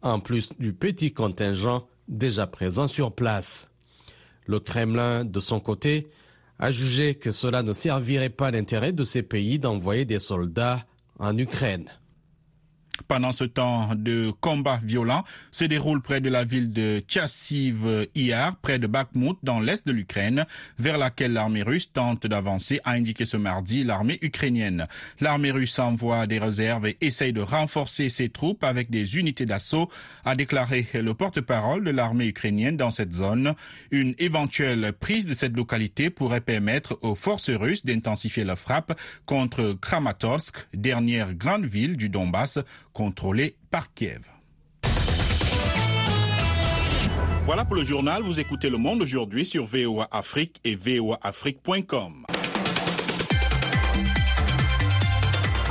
en 0.01 0.19
plus 0.19 0.49
du 0.59 0.73
petit 0.73 1.13
contingent 1.13 1.87
déjà 2.07 2.47
présent 2.47 2.87
sur 2.87 3.13
place. 3.13 3.69
Le 4.45 4.59
Kremlin, 4.59 5.25
de 5.25 5.39
son 5.39 5.59
côté, 5.59 6.09
a 6.59 6.71
jugé 6.71 7.15
que 7.15 7.31
cela 7.31 7.63
ne 7.63 7.73
servirait 7.73 8.29
pas 8.29 8.51
l'intérêt 8.51 8.91
de 8.91 9.03
ces 9.03 9.23
pays 9.23 9.59
d'envoyer 9.59 10.05
des 10.05 10.19
soldats 10.19 10.85
en 11.19 11.37
Ukraine 11.37 11.89
pendant 13.07 13.31
ce 13.31 13.43
temps 13.43 13.89
de 13.95 14.31
combat 14.39 14.79
violent 14.83 15.23
se 15.51 15.65
déroule 15.65 16.01
près 16.01 16.21
de 16.21 16.29
la 16.29 16.43
ville 16.43 16.71
de 16.71 16.99
Tchassiv 17.07 18.07
Iar, 18.15 18.55
près 18.57 18.79
de 18.79 18.87
Bakhmut, 18.87 19.37
dans 19.43 19.59
l'est 19.59 19.85
de 19.85 19.91
l'Ukraine, 19.91 20.45
vers 20.77 20.97
laquelle 20.97 21.33
l'armée 21.33 21.63
russe 21.63 21.91
tente 21.91 22.27
d'avancer, 22.27 22.79
a 22.83 22.91
indiqué 22.91 23.25
ce 23.25 23.37
mardi 23.37 23.83
l'armée 23.83 24.19
ukrainienne. 24.21 24.87
L'armée 25.19 25.51
russe 25.51 25.79
envoie 25.79 26.27
des 26.27 26.39
réserves 26.39 26.87
et 26.87 26.97
essaye 27.01 27.33
de 27.33 27.41
renforcer 27.41 28.09
ses 28.09 28.29
troupes 28.29 28.63
avec 28.63 28.89
des 28.89 29.17
unités 29.17 29.45
d'assaut, 29.45 29.89
a 30.25 30.35
déclaré 30.35 30.87
le 30.93 31.13
porte-parole 31.13 31.83
de 31.83 31.91
l'armée 31.91 32.27
ukrainienne 32.27 32.77
dans 32.77 32.91
cette 32.91 33.13
zone. 33.13 33.53
Une 33.91 34.15
éventuelle 34.17 34.93
prise 34.93 35.25
de 35.25 35.33
cette 35.33 35.55
localité 35.55 36.09
pourrait 36.09 36.41
permettre 36.41 36.97
aux 37.01 37.15
forces 37.15 37.49
russes 37.49 37.85
d'intensifier 37.85 38.43
la 38.43 38.55
frappe 38.55 38.99
contre 39.25 39.77
Kramatorsk, 39.81 40.67
dernière 40.73 41.33
grande 41.33 41.65
ville 41.65 41.97
du 41.97 42.09
Donbass, 42.09 42.59
contrôlé 42.99 43.55
par 43.71 43.93
Kiev. 43.93 44.23
Voilà 47.45 47.63
pour 47.63 47.75
le 47.77 47.85
journal. 47.85 48.21
Vous 48.23 48.41
écoutez 48.41 48.69
Le 48.69 48.77
Monde 48.77 49.01
aujourd'hui 49.01 49.45
sur 49.45 49.63
VOA 49.63 50.09
Afrique 50.11 50.59
et 50.65 50.75
voaafrique.com. 50.75 52.25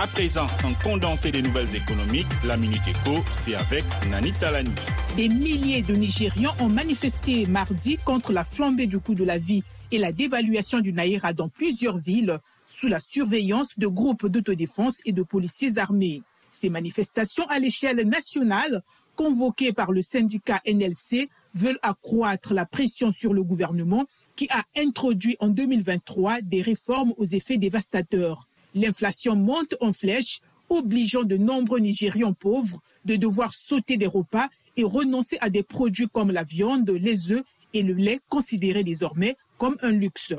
À 0.00 0.06
présent, 0.06 0.46
un 0.64 0.72
condensé 0.82 1.30
des 1.30 1.42
nouvelles 1.42 1.76
économiques, 1.76 2.26
la 2.44 2.56
Minute 2.56 2.88
Éco, 2.88 3.22
c'est 3.30 3.54
avec 3.54 3.84
Nani 4.08 4.32
Talani. 4.32 4.70
Des 5.18 5.28
milliers 5.28 5.82
de 5.82 5.94
Nigérians 5.96 6.54
ont 6.60 6.70
manifesté 6.70 7.44
mardi 7.46 7.98
contre 7.98 8.32
la 8.32 8.44
flambée 8.44 8.86
du 8.86 9.00
coût 9.00 9.14
de 9.14 9.24
la 9.24 9.36
vie 9.36 9.64
et 9.90 9.98
la 9.98 10.12
dévaluation 10.12 10.80
du 10.80 10.94
Naira 10.94 11.34
dans 11.34 11.50
plusieurs 11.50 11.98
villes 11.98 12.38
sous 12.66 12.88
la 12.88 13.00
surveillance 13.00 13.78
de 13.78 13.86
groupes 13.86 14.28
d'autodéfense 14.28 15.02
et 15.04 15.12
de 15.12 15.22
policiers 15.22 15.76
armés. 15.76 16.22
Ces 16.58 16.70
manifestations 16.70 17.46
à 17.46 17.60
l'échelle 17.60 18.00
nationale, 18.08 18.82
convoquées 19.14 19.72
par 19.72 19.92
le 19.92 20.02
syndicat 20.02 20.60
NLC, 20.66 21.28
veulent 21.54 21.78
accroître 21.82 22.52
la 22.52 22.66
pression 22.66 23.12
sur 23.12 23.32
le 23.32 23.44
gouvernement 23.44 24.06
qui 24.34 24.48
a 24.50 24.64
introduit 24.76 25.36
en 25.38 25.50
2023 25.50 26.40
des 26.42 26.60
réformes 26.60 27.14
aux 27.16 27.24
effets 27.24 27.58
dévastateurs. 27.58 28.48
L'inflation 28.74 29.36
monte 29.36 29.76
en 29.80 29.92
flèche, 29.92 30.40
obligeant 30.68 31.22
de 31.22 31.36
nombreux 31.36 31.78
Nigérians 31.78 32.34
pauvres 32.34 32.80
de 33.04 33.14
devoir 33.14 33.54
sauter 33.54 33.96
des 33.96 34.08
repas 34.08 34.48
et 34.76 34.82
renoncer 34.82 35.38
à 35.40 35.50
des 35.50 35.62
produits 35.62 36.08
comme 36.08 36.32
la 36.32 36.42
viande, 36.42 36.90
les 36.90 37.30
œufs 37.30 37.44
et 37.72 37.84
le 37.84 37.94
lait 37.94 38.20
considérés 38.28 38.82
désormais 38.82 39.36
comme 39.58 39.76
un 39.82 39.92
luxe. 39.92 40.34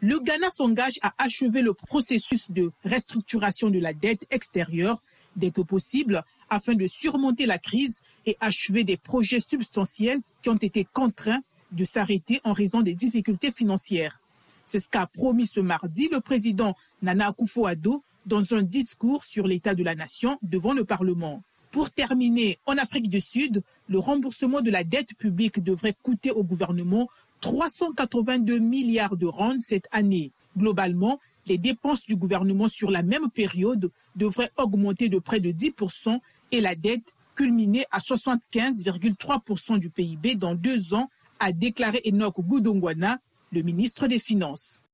Le 0.00 0.20
Ghana 0.20 0.50
s'engage 0.50 1.00
à 1.02 1.14
achever 1.18 1.62
le 1.62 1.74
processus 1.74 2.50
de 2.52 2.70
restructuration 2.84 3.70
de 3.70 3.80
la 3.80 3.92
dette 3.92 4.26
extérieure 4.30 5.02
dès 5.36 5.50
que 5.50 5.60
possible 5.60 6.22
afin 6.50 6.74
de 6.74 6.86
surmonter 6.86 7.46
la 7.46 7.58
crise 7.58 8.02
et 8.26 8.36
achever 8.40 8.84
des 8.84 8.96
projets 8.96 9.40
substantiels 9.40 10.20
qui 10.42 10.50
ont 10.50 10.56
été 10.56 10.86
contraints 10.92 11.42
de 11.72 11.84
s'arrêter 11.84 12.40
en 12.44 12.52
raison 12.52 12.82
des 12.82 12.94
difficultés 12.94 13.50
financières. 13.50 14.20
C'est 14.66 14.78
ce 14.78 14.88
qu'a 14.88 15.06
promis 15.06 15.46
ce 15.46 15.60
mardi 15.60 16.08
le 16.10 16.20
président 16.20 16.76
Nana 17.02 17.30
Akufo-Addo 17.30 18.02
dans 18.26 18.54
un 18.54 18.62
discours 18.62 19.24
sur 19.24 19.46
l'état 19.46 19.74
de 19.74 19.82
la 19.82 19.94
nation 19.94 20.38
devant 20.42 20.72
le 20.72 20.84
Parlement. 20.84 21.42
Pour 21.70 21.90
terminer, 21.90 22.58
en 22.66 22.78
Afrique 22.78 23.08
du 23.08 23.20
Sud, 23.20 23.62
le 23.88 23.98
remboursement 23.98 24.60
de 24.60 24.70
la 24.70 24.84
dette 24.84 25.14
publique 25.18 25.62
devrait 25.62 25.96
coûter 26.02 26.30
au 26.30 26.44
gouvernement 26.44 27.08
382 27.40 28.60
milliards 28.60 29.16
de 29.16 29.26
rands 29.26 29.58
cette 29.58 29.88
année. 29.90 30.30
Globalement, 30.56 31.18
les 31.46 31.58
dépenses 31.58 32.06
du 32.06 32.16
gouvernement 32.16 32.68
sur 32.68 32.90
la 32.90 33.02
même 33.02 33.30
période 33.30 33.90
devraient 34.16 34.50
augmenter 34.56 35.08
de 35.08 35.18
près 35.18 35.40
de 35.40 35.50
10% 35.50 36.18
et 36.52 36.60
la 36.60 36.74
dette 36.74 37.14
culminer 37.34 37.84
à 37.90 37.98
75,3% 37.98 39.78
du 39.78 39.90
PIB 39.90 40.36
dans 40.36 40.54
deux 40.54 40.94
ans, 40.94 41.10
a 41.40 41.52
déclaré 41.52 42.00
Enoch 42.06 42.40
Goudongwana, 42.40 43.18
le 43.52 43.62
ministre 43.62 44.06
des 44.06 44.18
Finances. 44.18 44.84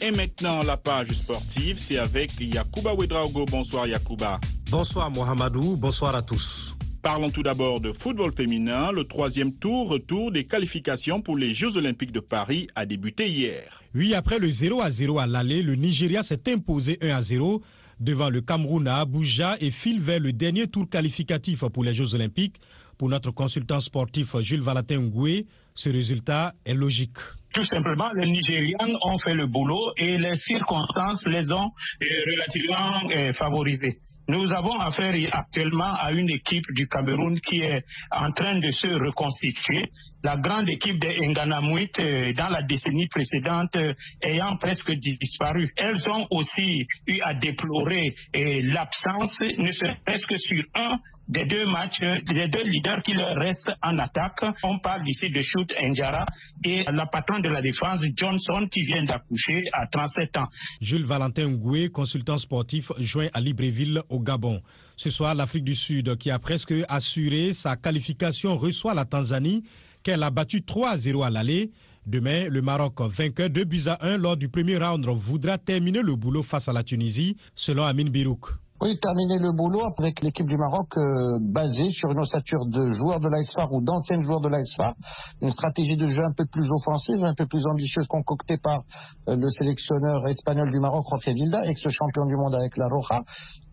Et 0.00 0.10
maintenant, 0.10 0.62
la 0.62 0.76
page 0.76 1.08
sportive, 1.12 1.78
c'est 1.78 1.98
avec 1.98 2.38
Yakuba 2.38 2.94
Ouedraogo. 2.94 3.46
Bonsoir 3.46 3.86
Yakuba. 3.86 4.40
Bonsoir 4.70 5.10
Mohamedou, 5.10 5.76
bonsoir 5.76 6.14
à 6.14 6.22
tous. 6.22 6.75
Parlons 7.06 7.30
tout 7.30 7.44
d'abord 7.44 7.80
de 7.80 7.92
football 7.92 8.32
féminin. 8.32 8.90
Le 8.90 9.04
troisième 9.04 9.52
tour, 9.52 9.90
retour 9.90 10.32
des 10.32 10.42
qualifications 10.42 11.20
pour 11.22 11.36
les 11.36 11.54
Jeux 11.54 11.76
Olympiques 11.76 12.10
de 12.10 12.18
Paris 12.18 12.66
a 12.74 12.84
débuté 12.84 13.28
hier. 13.28 13.80
Oui, 13.94 14.12
après 14.12 14.40
le 14.40 14.50
0 14.50 14.82
à 14.82 14.90
0 14.90 15.20
à 15.20 15.28
l'aller, 15.28 15.62
le 15.62 15.76
Nigeria 15.76 16.24
s'est 16.24 16.52
imposé 16.52 16.98
1 17.00 17.10
à 17.10 17.22
0 17.22 17.62
devant 18.00 18.28
le 18.28 18.40
Cameroun 18.40 18.88
à 18.88 18.96
Abuja 18.96 19.54
et 19.60 19.70
file 19.70 20.00
vers 20.00 20.18
le 20.18 20.32
dernier 20.32 20.66
tour 20.66 20.90
qualificatif 20.90 21.60
pour 21.72 21.84
les 21.84 21.94
Jeux 21.94 22.12
Olympiques. 22.16 22.56
Pour 22.98 23.08
notre 23.08 23.30
consultant 23.30 23.78
sportif 23.78 24.36
Jules 24.40 24.60
Valentin 24.60 24.98
Ngoué, 24.98 25.46
ce 25.76 25.90
résultat 25.90 26.56
est 26.64 26.74
logique. 26.74 27.18
Tout 27.54 27.62
simplement, 27.62 28.10
les 28.14 28.30
Nigérians 28.30 28.98
ont 29.02 29.16
fait 29.24 29.34
le 29.34 29.46
boulot 29.46 29.92
et 29.96 30.18
les 30.18 30.36
circonstances 30.36 31.24
les 31.26 31.50
ont 31.52 31.70
relativement 32.00 33.32
favorisés. 33.34 33.98
Nous 34.28 34.50
avons 34.52 34.80
affaire 34.80 35.14
actuellement 35.30 35.94
à 35.94 36.10
une 36.10 36.28
équipe 36.30 36.64
du 36.74 36.88
Cameroun 36.88 37.38
qui 37.40 37.60
est 37.60 37.84
en 38.10 38.32
train 38.32 38.58
de 38.58 38.70
se 38.70 38.88
reconstituer. 38.88 39.84
La 40.24 40.36
grande 40.36 40.68
équipe 40.68 40.98
des 40.98 41.16
Nganamouit 41.28 41.92
dans 42.36 42.48
la 42.48 42.62
décennie 42.62 43.06
précédente 43.06 43.76
ayant 44.22 44.56
presque 44.56 44.90
disparu. 44.90 45.70
Elles 45.76 46.08
ont 46.08 46.26
aussi 46.30 46.84
eu 47.06 47.20
à 47.22 47.34
déplorer 47.34 48.14
l'absence, 48.34 49.38
ne 49.40 49.70
serait-ce 49.70 50.26
que 50.26 50.36
sur 50.36 50.64
un 50.74 50.98
des 51.28 51.44
deux 51.44 51.66
matchs, 51.66 52.00
des 52.00 52.48
deux 52.48 52.62
leaders 52.64 53.02
qui 53.02 53.12
leur 53.12 53.36
restent 53.36 53.72
en 53.82 53.96
attaque. 53.98 54.42
On 54.64 54.78
parle 54.80 55.06
ici 55.06 55.30
de 55.30 55.40
Shoot 55.40 55.72
Njara 55.80 56.26
et 56.64 56.84
la 56.92 57.06
patronne 57.06 57.35
de 57.40 57.48
la 57.48 57.62
défense, 57.62 58.00
Johnson, 58.14 58.68
qui 58.70 58.82
vient 58.82 59.04
d'accoucher 59.04 59.64
à 59.72 59.86
37 59.86 60.36
ans. 60.36 60.48
Jules 60.80 61.04
Valentin 61.04 61.48
Ngoué, 61.48 61.88
consultant 61.88 62.36
sportif, 62.36 62.92
joint 62.98 63.28
à 63.32 63.40
Libreville 63.40 64.02
au 64.08 64.20
Gabon. 64.20 64.62
Ce 64.96 65.10
soir, 65.10 65.34
l'Afrique 65.34 65.64
du 65.64 65.74
Sud, 65.74 66.16
qui 66.16 66.30
a 66.30 66.38
presque 66.38 66.74
assuré 66.88 67.52
sa 67.52 67.76
qualification, 67.76 68.56
reçoit 68.56 68.94
la 68.94 69.04
Tanzanie, 69.04 69.62
qu'elle 70.02 70.22
a 70.22 70.30
battu 70.30 70.62
3 70.62 70.90
à 70.90 70.96
0 70.96 71.22
à 71.22 71.30
l'aller. 71.30 71.70
Demain, 72.06 72.48
le 72.48 72.62
Maroc, 72.62 73.00
vainqueur 73.00 73.50
de 73.50 73.64
buts 73.64 73.82
à 73.86 74.04
1 74.06 74.18
lors 74.18 74.36
du 74.36 74.48
premier 74.48 74.76
round, 74.76 75.04
voudra 75.06 75.58
terminer 75.58 76.02
le 76.02 76.14
boulot 76.14 76.42
face 76.42 76.68
à 76.68 76.72
la 76.72 76.84
Tunisie, 76.84 77.36
selon 77.54 77.84
Amin 77.84 78.04
Birouk. 78.10 78.50
Oui, 78.78 78.98
terminer 79.00 79.38
le 79.38 79.52
boulot 79.52 79.80
avec 79.96 80.20
l'équipe 80.20 80.46
du 80.46 80.58
Maroc 80.58 80.88
euh, 80.98 81.38
basée 81.40 81.88
sur 81.88 82.10
une 82.10 82.18
ossature 82.18 82.66
de 82.66 82.92
joueurs 82.92 83.20
de 83.20 83.28
l'ASFAR 83.30 83.72
ou 83.72 83.80
d'anciens 83.80 84.20
joueurs 84.20 84.42
de 84.42 84.50
l'ASFAR. 84.50 84.92
Une 85.40 85.50
stratégie 85.50 85.96
de 85.96 86.06
jeu 86.08 86.22
un 86.22 86.34
peu 86.36 86.44
plus 86.44 86.68
offensive, 86.70 87.24
un 87.24 87.34
peu 87.34 87.46
plus 87.46 87.64
ambitieuse 87.66 88.06
concoctée 88.06 88.58
par 88.58 88.80
euh, 89.28 89.36
le 89.36 89.48
sélectionneur 89.48 90.28
espagnol 90.28 90.70
du 90.70 90.78
Maroc, 90.78 91.06
Jorge 91.08 91.34
Vilda, 91.34 91.64
ex-champion 91.64 92.26
du 92.26 92.36
monde 92.36 92.54
avec 92.54 92.76
la 92.76 92.86
Roja. 92.88 93.22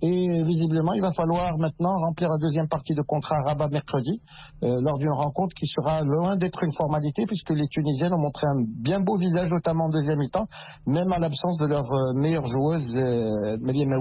Et 0.02 0.44
visiblement, 0.44 0.94
il 0.94 1.02
va 1.02 1.12
falloir 1.12 1.58
maintenant 1.58 1.98
remplir 1.98 2.30
la 2.30 2.38
deuxième 2.38 2.70
partie 2.70 2.94
de 2.94 3.02
contrat 3.02 3.36
à 3.40 3.50
Rabat 3.50 3.68
mercredi 3.68 4.22
euh, 4.64 4.80
lors 4.82 4.98
d'une 5.00 5.12
rencontre 5.12 5.54
qui 5.54 5.68
sera 5.68 6.02
loin 6.04 6.38
d'être 6.38 6.64
une 6.64 6.74
formalité 6.74 7.26
puisque 7.26 7.50
les 7.50 7.68
Tunisiennes 7.68 8.14
ont 8.14 8.22
montré 8.22 8.48
un 8.48 8.64
bien 8.82 9.02
beau 9.02 9.18
visage, 9.18 9.50
notamment 9.50 9.86
en 9.86 9.90
deuxième 9.90 10.20
mi-temps, 10.20 10.48
même 10.88 11.12
à 11.12 11.20
l'absence 11.20 11.58
de 11.58 11.66
leur 11.66 11.86
meilleure 12.16 12.46
joueuse, 12.46 12.88
euh, 12.96 13.58
Mélième 13.62 13.98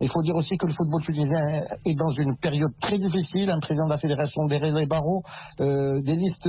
Il 0.00 0.08
faut 0.08 0.19
dire 0.22 0.36
aussi 0.36 0.56
que 0.56 0.66
le 0.66 0.72
football 0.72 1.02
tunisien 1.02 1.64
est 1.84 1.94
dans 1.94 2.10
une 2.10 2.36
période 2.36 2.72
très 2.80 2.98
difficile. 2.98 3.50
Un 3.50 3.60
président 3.60 3.86
de 3.86 3.90
la 3.90 3.98
fédération, 3.98 4.46
Derrel 4.46 4.86
Barreau, 4.88 5.22
euh, 5.60 6.00
des 6.02 6.14
listes 6.14 6.48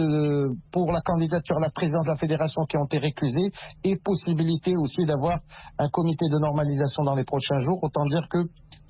pour 0.72 0.92
la 0.92 1.02
candidature 1.02 1.58
à 1.58 1.62
la 1.62 1.70
présidence 1.70 2.06
de 2.06 2.12
la 2.12 2.18
fédération 2.18 2.64
qui 2.66 2.78
ont 2.78 2.86
été 2.86 2.98
récusées 2.98 3.52
et 3.84 3.98
possibilité 4.04 4.76
aussi 4.78 5.06
d'avoir 5.06 5.40
un 5.78 5.90
comité 5.90 6.26
de 6.30 6.40
normalisation 6.40 7.04
dans 7.04 7.16
les 7.16 7.24
prochains 7.24 7.60
jours. 7.60 7.80
Autant 7.84 8.06
dire 8.06 8.28
que 8.30 8.40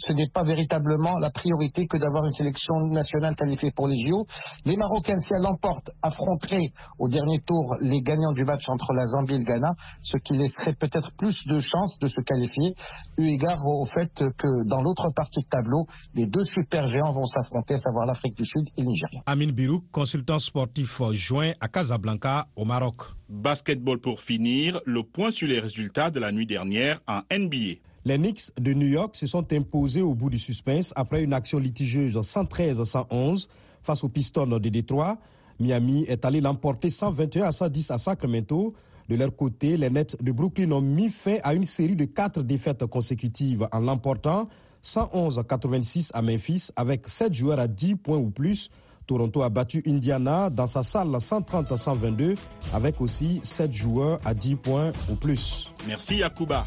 ce 0.08 0.14
n'est 0.14 0.30
pas 0.34 0.44
véritablement 0.44 1.20
la 1.20 1.30
priorité 1.30 1.88
que 1.88 1.98
d'avoir 1.98 2.26
une 2.26 2.32
sélection 2.32 2.76
nationale 2.90 3.36
qualifiée 3.36 3.72
pour 3.76 3.88
les 3.88 3.98
JO. 4.00 4.26
Les 4.66 4.78
Marocains, 4.78 5.18
si 5.20 5.34
elles 5.34 5.42
l'emportent, 5.42 5.92
affronteraient 6.02 6.72
au 7.00 7.08
dernier 7.08 7.40
tour 7.46 7.76
les 7.82 8.02
gagnants 8.02 8.34
du 8.34 8.44
match 8.44 8.68
entre 8.68 8.94
la 8.94 9.06
Zambie 9.08 9.36
et 9.36 9.40
le 9.40 9.44
Ghana, 9.44 9.74
ce 10.04 10.18
qui 10.18 10.34
laisserait 10.34 10.74
peut-être 10.74 11.10
plus 11.18 11.38
de 11.48 11.60
chances 11.60 11.98
de 12.00 12.08
se 12.08 12.22
qualifier, 12.22 12.74
eu 13.18 13.28
égard 13.28 13.60
au 13.66 13.86
fait 13.86 14.12
que 14.14 14.68
dans 14.68 14.82
l'autre 14.82 15.10
partie 15.16 15.42
de 15.42 15.50
tableau, 15.50 15.86
les 16.14 16.26
deux 16.26 16.44
super 16.46 16.90
géants 16.90 17.14
vont 17.14 17.26
s'affronter, 17.26 17.76
à 17.76 17.80
savoir 17.80 18.06
l'Afrique 18.06 18.36
du 18.36 18.46
Sud 18.46 18.68
et 18.78 18.82
le 18.82 18.88
Nigeria. 18.88 19.22
Amin 19.26 19.52
Birouk, 19.52 19.84
consultant 19.92 20.40
sportif 20.40 21.02
joint 21.12 21.52
à 21.60 21.68
Casablanca, 21.68 22.48
au 22.56 22.66
Maroc. 22.66 23.02
Basketball 23.30 24.00
pour 24.00 24.20
finir, 24.20 24.80
le 24.86 25.04
point 25.04 25.32
sur 25.32 25.48
les 25.48 25.60
résultats 25.60 26.12
de 26.12 26.20
la 26.20 26.32
nuit 26.32 26.46
dernière 26.46 27.00
en 27.08 27.22
NBA. 27.32 27.80
Les 28.04 28.18
Knicks 28.18 28.52
de 28.60 28.74
New 28.74 28.88
York 28.88 29.16
se 29.16 29.28
sont 29.28 29.54
imposés 29.54 30.02
au 30.02 30.16
bout 30.16 30.30
du 30.30 30.40
suspense 30.40 30.92
après 30.96 31.24
une 31.24 31.34
action 31.34 31.60
litigieuse 31.60 32.18
113-111 32.18 33.48
face 33.82 34.04
aux 34.04 34.10
Pistons 34.10 34.48
de 34.48 34.70
Détroit. 34.70 35.18
Miami 35.60 36.06
est 36.08 36.26
allé 36.26 36.42
l'emporter 36.42 36.90
121 36.90 37.46
à 37.46 37.52
110 37.52 37.92
à 37.92 37.98
Sacramento. 38.00 38.74
De 39.08 39.16
leur 39.16 39.36
côté, 39.36 39.78
les 39.78 39.90
Nets 39.92 40.18
de 40.22 40.32
Brooklyn 40.32 40.72
ont 40.72 40.82
mis 40.82 41.10
fin 41.10 41.38
à 41.44 41.54
une 41.54 41.66
série 41.66 41.96
de 41.96 42.06
quatre 42.06 42.42
défaites 42.42 42.86
consécutives 42.88 43.68
en 43.72 43.80
l'emportant 43.80 44.48
111-86 44.84 46.10
à 46.14 46.24
Memphis 46.24 46.70
avec 46.76 47.08
7 47.08 47.34
joueurs 47.34 47.60
à 47.60 47.68
10 47.68 47.96
points 47.98 48.18
ou 48.18 48.32
plus. 48.32 48.70
Toronto 49.06 49.44
a 49.44 49.50
battu 49.50 49.84
Indiana 49.86 50.50
dans 50.50 50.68
sa 50.68 50.82
salle 50.84 51.10
130-122 51.10 52.36
avec 52.74 53.00
aussi 53.02 53.42
7 53.44 53.72
joueurs 53.72 54.20
à 54.26 54.34
10 54.34 54.56
points 54.56 54.92
ou 55.10 55.16
plus. 55.16 55.72
Merci 55.88 56.18
Yakuba. 56.18 56.66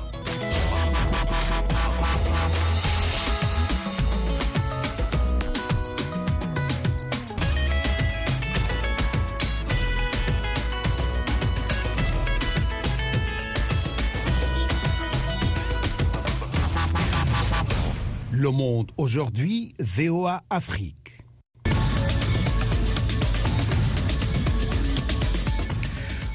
Le 18.37 18.51
Monde 18.51 18.91
aujourd'hui, 18.97 19.77
VOA 19.79 20.43
Afrique. 20.51 21.23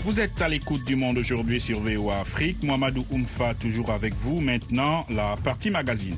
Vous 0.06 0.22
êtes 0.22 0.42
à 0.42 0.48
l'écoute 0.48 0.86
du 0.86 0.96
monde 0.96 1.18
aujourd'hui 1.18 1.60
sur 1.60 1.82
VOA 1.82 2.22
Afrique. 2.22 2.64
Mohamedou 2.64 3.06
Oumfa 3.12 3.54
toujours 3.54 3.92
avec 3.92 4.14
vous. 4.14 4.40
Maintenant, 4.40 5.06
la 5.10 5.36
partie 5.44 5.72
magazine. 5.72 6.16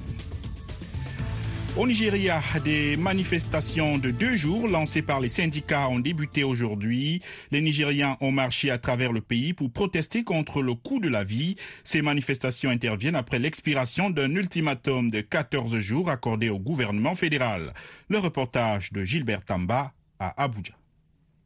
Au 1.77 1.87
Nigeria, 1.87 2.41
des 2.65 2.97
manifestations 2.97 3.97
de 3.97 4.11
deux 4.11 4.35
jours 4.35 4.67
lancées 4.67 5.01
par 5.01 5.21
les 5.21 5.29
syndicats 5.29 5.87
ont 5.87 5.99
débuté 5.99 6.43
aujourd'hui. 6.43 7.21
Les 7.49 7.61
Nigériens 7.61 8.17
ont 8.19 8.33
marché 8.33 8.69
à 8.69 8.77
travers 8.77 9.13
le 9.13 9.21
pays 9.21 9.53
pour 9.53 9.71
protester 9.71 10.25
contre 10.25 10.61
le 10.61 10.75
coût 10.75 10.99
de 10.99 11.07
la 11.07 11.23
vie. 11.23 11.55
Ces 11.85 12.01
manifestations 12.01 12.69
interviennent 12.69 13.15
après 13.15 13.39
l'expiration 13.39 14.09
d'un 14.09 14.35
ultimatum 14.35 15.09
de 15.09 15.21
14 15.21 15.77
jours 15.79 16.09
accordé 16.09 16.49
au 16.49 16.59
gouvernement 16.59 17.15
fédéral. 17.15 17.73
Le 18.09 18.19
reportage 18.19 18.91
de 18.91 19.05
Gilbert 19.05 19.45
Tamba 19.45 19.93
à 20.19 20.43
Abuja. 20.43 20.73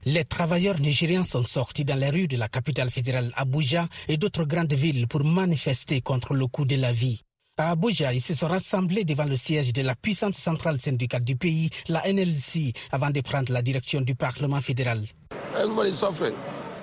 Les 0.06 0.26
travailleurs 0.26 0.80
nigériens 0.80 1.24
sont 1.24 1.44
sortis 1.44 1.86
dans 1.86 2.00
les 2.00 2.10
rues 2.10 2.28
de 2.28 2.38
la 2.38 2.48
capitale 2.48 2.90
fédérale 2.90 3.32
Abuja 3.36 3.88
et 4.08 4.18
d'autres 4.18 4.46
grandes 4.46 4.74
villes 4.74 5.08
pour 5.08 5.24
manifester 5.24 6.02
contre 6.02 6.34
le 6.34 6.48
coût 6.48 6.66
de 6.66 6.76
la 6.78 6.94
vie. 6.94 7.25
À 7.58 7.72
Abuja, 7.72 8.12
ils 8.12 8.20
se 8.20 8.34
sont 8.34 8.48
rassemblés 8.48 9.06
devant 9.06 9.24
le 9.24 9.38
siège 9.38 9.72
de 9.72 9.82
la 9.82 9.96
puissante 9.96 10.34
centrale 10.34 10.78
syndicale 10.82 11.24
du 11.24 11.38
pays, 11.38 11.70
la 11.88 12.02
NLC, 12.06 12.74
avant 12.92 13.12
de 13.12 13.22
prendre 13.22 13.54
la 13.54 13.62
direction 13.62 14.02
du 14.02 14.14
Parlement 14.14 14.60
fédéral. 14.60 15.00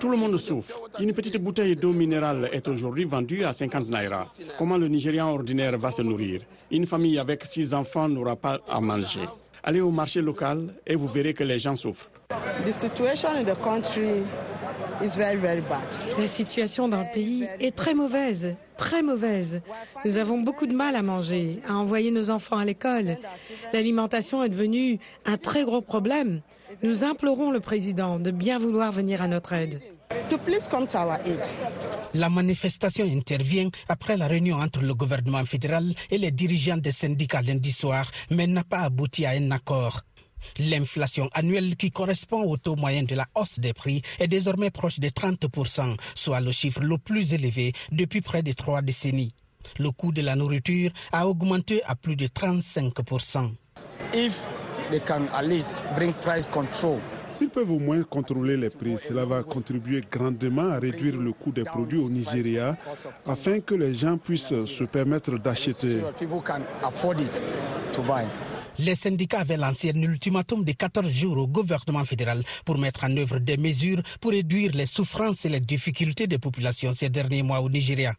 Tout 0.01 0.09
le 0.11 0.17
monde 0.17 0.39
souffre. 0.39 0.81
Une 0.99 1.13
petite 1.13 1.37
bouteille 1.37 1.77
d'eau 1.77 1.93
minérale 1.93 2.49
est 2.55 2.67
aujourd'hui 2.69 3.05
vendue 3.05 3.45
à 3.45 3.53
50 3.53 3.91
naira. 3.91 4.33
Comment 4.57 4.79
le 4.79 4.89
Nigérian 4.89 5.29
ordinaire 5.29 5.77
va 5.77 5.91
se 5.91 6.01
nourrir? 6.01 6.41
Une 6.71 6.87
famille 6.87 7.19
avec 7.19 7.45
six 7.45 7.75
enfants 7.75 8.09
n'aura 8.09 8.37
pas 8.37 8.59
à 8.67 8.81
manger. 8.81 9.29
Allez 9.63 9.83
au 9.83 9.91
marché 9.91 10.23
local 10.23 10.75
et 10.87 10.95
vous 10.95 11.07
verrez 11.09 11.35
que 11.35 11.45
les 11.45 11.59
gens 11.59 11.77
souffrent. 11.77 12.09
The 12.65 12.73
situation 12.73 13.29
in 13.37 13.45
the 13.45 13.55
country 13.63 14.23
La 16.19 16.27
situation 16.27 16.89
dans 16.89 17.01
le 17.01 17.13
pays 17.15 17.49
est 17.61 17.75
très 17.75 17.95
mauvaise, 17.95 18.55
très 18.77 19.03
mauvaise. 19.03 19.61
Nous 20.05 20.19
avons 20.19 20.39
beaucoup 20.39 20.67
de 20.67 20.75
mal 20.75 20.95
à 20.95 21.03
manger, 21.03 21.61
à 21.69 21.75
envoyer 21.75 22.11
nos 22.11 22.31
enfants 22.31 22.59
à 22.59 22.65
l'école. 22.65 23.19
L'alimentation 23.73 24.45
est 24.45 24.49
devenue 24.49 24.99
un 25.25 25.37
très 25.37 25.65
gros 25.65 25.81
problème. 25.83 26.41
Nous 26.83 27.05
implorons 27.05 27.51
le 27.51 27.61
président 27.61 28.19
de 28.19 28.31
bien 28.31 28.59
vouloir 28.59 28.93
venir 28.93 29.23
à 29.23 29.29
notre 29.29 29.53
aide. 29.53 29.81
To 30.31 30.39
please 30.39 30.69
come 30.69 30.87
to 30.87 30.99
our 30.99 31.19
aid. 31.25 31.41
La 32.15 32.29
manifestation 32.29 33.05
intervient 33.07 33.71
après 33.89 34.17
la 34.17 34.27
réunion 34.29 34.57
entre 34.57 34.83
le 34.83 34.95
gouvernement 34.95 35.45
fédéral 35.47 35.85
et 36.11 36.19
les 36.19 36.31
dirigeants 36.31 36.77
des 36.77 36.93
syndicats 36.93 37.41
lundi 37.43 37.73
soir, 37.73 38.11
mais 38.31 38.47
n'a 38.47 38.63
pas 38.63 38.81
abouti 38.81 39.25
à 39.25 39.31
un 39.31 39.51
accord. 39.51 40.03
L'inflation 40.59 41.29
annuelle 41.33 41.77
qui 41.77 41.91
correspond 41.91 42.43
au 42.45 42.57
taux 42.57 42.77
moyen 42.77 43.03
de 43.03 43.15
la 43.15 43.27
hausse 43.35 43.59
des 43.59 43.73
prix 43.73 44.03
est 44.19 44.29
désormais 44.29 44.71
proche 44.71 45.01
de 45.01 45.09
30%, 45.09 45.97
soit 46.15 46.41
le 46.41 46.53
chiffre 46.53 46.81
le 46.81 46.99
plus 46.99 47.35
élevé 47.35 47.73
depuis 47.91 48.21
près 48.21 48.43
de 48.43 48.53
trois 48.53 48.83
décennies. 48.83 49.35
Le 49.79 49.91
coût 49.91 50.13
de 50.13 50.23
la 50.23 50.37
nourriture 50.37 50.91
a 51.13 51.29
augmenté 51.29 51.83
à 51.85 51.95
plus 51.95 52.17
de 52.17 52.27
35%. 52.27 53.53
If 54.13 54.41
they 54.91 55.01
can 55.01 55.29
at 55.33 55.43
least 55.45 55.83
bring 55.97 56.13
price 56.15 56.47
control 56.47 57.01
S'ils 57.33 57.49
peuvent 57.49 57.71
au 57.71 57.79
moins 57.79 58.03
contrôler 58.03 58.59
les 58.59 58.69
prix, 58.69 58.97
cela 58.99 59.25
va 59.25 59.43
contribuer 59.43 60.03
grandement 60.11 60.69
à 60.69 60.79
réduire 60.79 61.17
le 61.17 61.33
coût 61.33 61.51
des 61.51 61.65
produits 61.65 61.99
au 61.99 62.09
Nigeria 62.09 62.77
afin 63.27 63.61
que 63.61 63.75
les 63.75 63.95
gens 63.95 64.19
puissent 64.19 64.67
se 64.67 64.85
permettre 64.85 65.39
d'acheter. 65.39 66.03
Les 68.85 68.97
syndicats 68.97 69.39
avaient 69.41 69.57
lancé 69.57 69.93
un 69.95 70.03
ultimatum 70.03 70.65
de 70.65 70.73
14 70.73 71.09
jours 71.09 71.37
au 71.39 71.47
gouvernement 71.47 72.05
fédéral 72.05 72.43
pour 72.65 72.79
mettre 72.79 73.05
en 73.05 73.17
œuvre 73.17 73.39
des 73.39 73.57
mesures 73.57 74.03
pour 74.21 74.33
réduire 74.33 74.73
les 74.75 74.87
souffrances 74.87 75.45
et 75.45 75.49
les 75.51 75.61
difficultés 75.61 76.27
des 76.27 76.39
populations 76.41 76.93
ces 76.93 77.09
derniers 77.09 77.45
mois 77.45 77.61
au 77.61 77.71
Nigeria. 77.71 78.13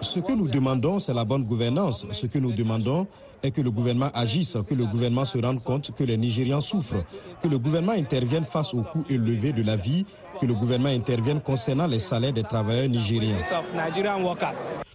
Ce 0.00 0.18
que 0.18 0.32
nous 0.32 0.48
demandons, 0.48 0.98
c'est 0.98 1.14
la 1.14 1.24
bonne 1.24 1.44
gouvernance. 1.44 2.04
Ce 2.10 2.26
que 2.26 2.40
nous 2.40 2.50
demandons 2.52 3.06
est 3.44 3.52
que 3.52 3.60
le 3.60 3.70
gouvernement 3.70 4.10
agisse, 4.12 4.56
que 4.68 4.74
le 4.74 4.86
gouvernement 4.86 5.24
se 5.24 5.38
rende 5.38 5.62
compte 5.62 5.92
que 5.94 6.02
les 6.02 6.16
Nigérians 6.16 6.60
souffrent, 6.60 7.04
que 7.40 7.46
le 7.46 7.58
gouvernement 7.60 7.92
intervienne 7.92 8.44
face 8.44 8.74
au 8.74 8.82
coût 8.82 9.04
élevé 9.08 9.52
de 9.52 9.62
la 9.62 9.76
vie, 9.76 10.04
que 10.42 10.46
le 10.48 10.54
gouvernement 10.54 10.88
intervienne 10.92 11.40
concernant 11.40 11.86
les 11.86 12.00
salaires 12.00 12.32
des 12.32 12.42
travailleurs 12.42 12.88
nigériens. 12.88 13.38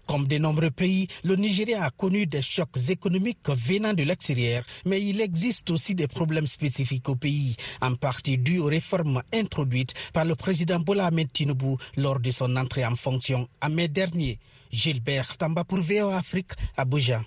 Comme 0.05 0.27
de 0.27 0.37
nombreux 0.37 0.71
pays, 0.71 1.07
le 1.23 1.35
Nigeria 1.37 1.85
a 1.85 1.89
connu 1.89 2.25
des 2.25 2.41
chocs 2.41 2.77
économiques 2.89 3.47
venant 3.47 3.93
de 3.93 4.03
l'extérieur, 4.03 4.63
mais 4.85 5.01
il 5.01 5.21
existe 5.21 5.69
aussi 5.69 5.95
des 5.95 6.07
problèmes 6.09 6.47
spécifiques 6.47 7.07
au 7.07 7.15
pays, 7.15 7.55
en 7.81 7.95
partie 7.95 8.37
dus 8.37 8.59
aux 8.59 8.65
réformes 8.65 9.21
introduites 9.33 9.93
par 10.11 10.25
le 10.25 10.35
président 10.35 10.79
Bola 10.81 11.05
Ahmed 11.05 11.31
Tinubu 11.31 11.77
lors 11.95 12.19
de 12.19 12.31
son 12.31 12.53
entrée 12.57 12.85
en 12.85 12.95
fonction 12.97 13.47
en 13.61 13.69
mai 13.69 13.87
dernier. 13.87 14.39
Gilbert 14.69 15.37
Tamba 15.37 15.63
pour 15.63 15.79
VO 15.79 16.09
Afrique, 16.09 16.51
Abuja. 16.75 17.21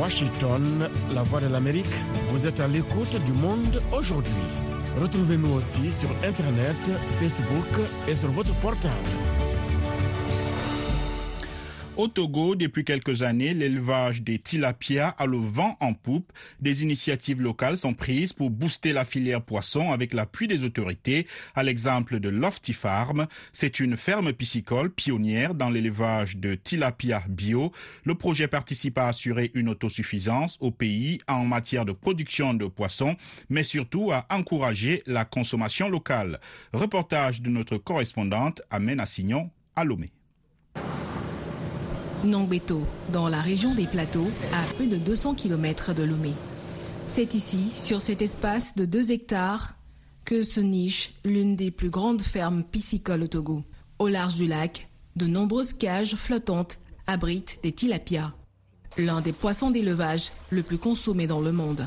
Washington, 0.00 0.90
la 1.14 1.22
voix 1.22 1.40
de 1.40 1.46
l'Amérique, 1.46 1.86
vous 2.32 2.46
êtes 2.48 2.58
à 2.58 2.66
l'écoute 2.66 3.16
du 3.24 3.32
monde 3.32 3.80
aujourd'hui. 3.96 4.34
Retrouvez-nous 5.00 5.54
aussi 5.54 5.90
sur 5.90 6.08
Internet, 6.24 6.76
Facebook 7.20 7.66
et 8.08 8.14
sur 8.14 8.30
votre 8.30 8.54
portable. 8.60 9.53
Au 11.96 12.08
Togo, 12.08 12.56
depuis 12.56 12.84
quelques 12.84 13.22
années, 13.22 13.54
l'élevage 13.54 14.22
des 14.22 14.40
tilapia 14.40 15.10
a 15.10 15.26
le 15.26 15.36
vent 15.36 15.76
en 15.78 15.94
poupe. 15.94 16.32
Des 16.58 16.82
initiatives 16.82 17.40
locales 17.40 17.76
sont 17.76 17.94
prises 17.94 18.32
pour 18.32 18.50
booster 18.50 18.92
la 18.92 19.04
filière 19.04 19.42
poisson 19.42 19.92
avec 19.92 20.12
l'appui 20.12 20.48
des 20.48 20.64
autorités, 20.64 21.28
à 21.54 21.62
l'exemple 21.62 22.18
de 22.18 22.28
Lofty 22.28 22.72
Farm. 22.72 23.28
C'est 23.52 23.78
une 23.78 23.96
ferme 23.96 24.32
piscicole 24.32 24.90
pionnière 24.90 25.54
dans 25.54 25.70
l'élevage 25.70 26.36
de 26.36 26.56
tilapia 26.56 27.22
bio. 27.28 27.70
Le 28.02 28.16
projet 28.16 28.48
participe 28.48 28.98
à 28.98 29.06
assurer 29.06 29.52
une 29.54 29.68
autosuffisance 29.68 30.58
au 30.60 30.72
pays 30.72 31.18
en 31.28 31.44
matière 31.44 31.84
de 31.84 31.92
production 31.92 32.54
de 32.54 32.66
poissons, 32.66 33.14
mais 33.48 33.62
surtout 33.62 34.10
à 34.10 34.26
encourager 34.30 35.04
la 35.06 35.24
consommation 35.24 35.88
locale. 35.88 36.40
Reportage 36.72 37.40
de 37.40 37.50
notre 37.50 37.76
correspondante 37.76 38.62
Amen 38.68 38.98
Assignon 38.98 39.48
à 39.76 39.84
Lomé. 39.84 40.10
Nongbeto, 42.24 42.82
dans 43.12 43.28
la 43.28 43.40
région 43.40 43.74
des 43.74 43.86
plateaux, 43.86 44.28
à 44.52 44.64
peu 44.76 44.86
de 44.86 44.96
200 44.96 45.34
km 45.34 45.94
de 45.94 46.02
Lomé. 46.02 46.32
C'est 47.06 47.34
ici, 47.34 47.70
sur 47.74 48.00
cet 48.00 48.22
espace 48.22 48.74
de 48.74 48.84
2 48.84 49.12
hectares, 49.12 49.74
que 50.24 50.42
se 50.42 50.60
niche 50.60 51.14
l'une 51.24 51.54
des 51.54 51.70
plus 51.70 51.90
grandes 51.90 52.22
fermes 52.22 52.64
piscicoles 52.64 53.22
au 53.22 53.28
Togo. 53.28 53.64
Au 53.98 54.08
large 54.08 54.34
du 54.34 54.46
lac, 54.46 54.88
de 55.16 55.26
nombreuses 55.26 55.74
cages 55.74 56.16
flottantes 56.16 56.78
abritent 57.06 57.60
des 57.62 57.72
tilapias, 57.72 58.32
l'un 58.96 59.20
des 59.20 59.32
poissons 59.32 59.70
d'élevage 59.70 60.32
le 60.50 60.62
plus 60.62 60.78
consommé 60.78 61.26
dans 61.26 61.40
le 61.40 61.52
monde. 61.52 61.86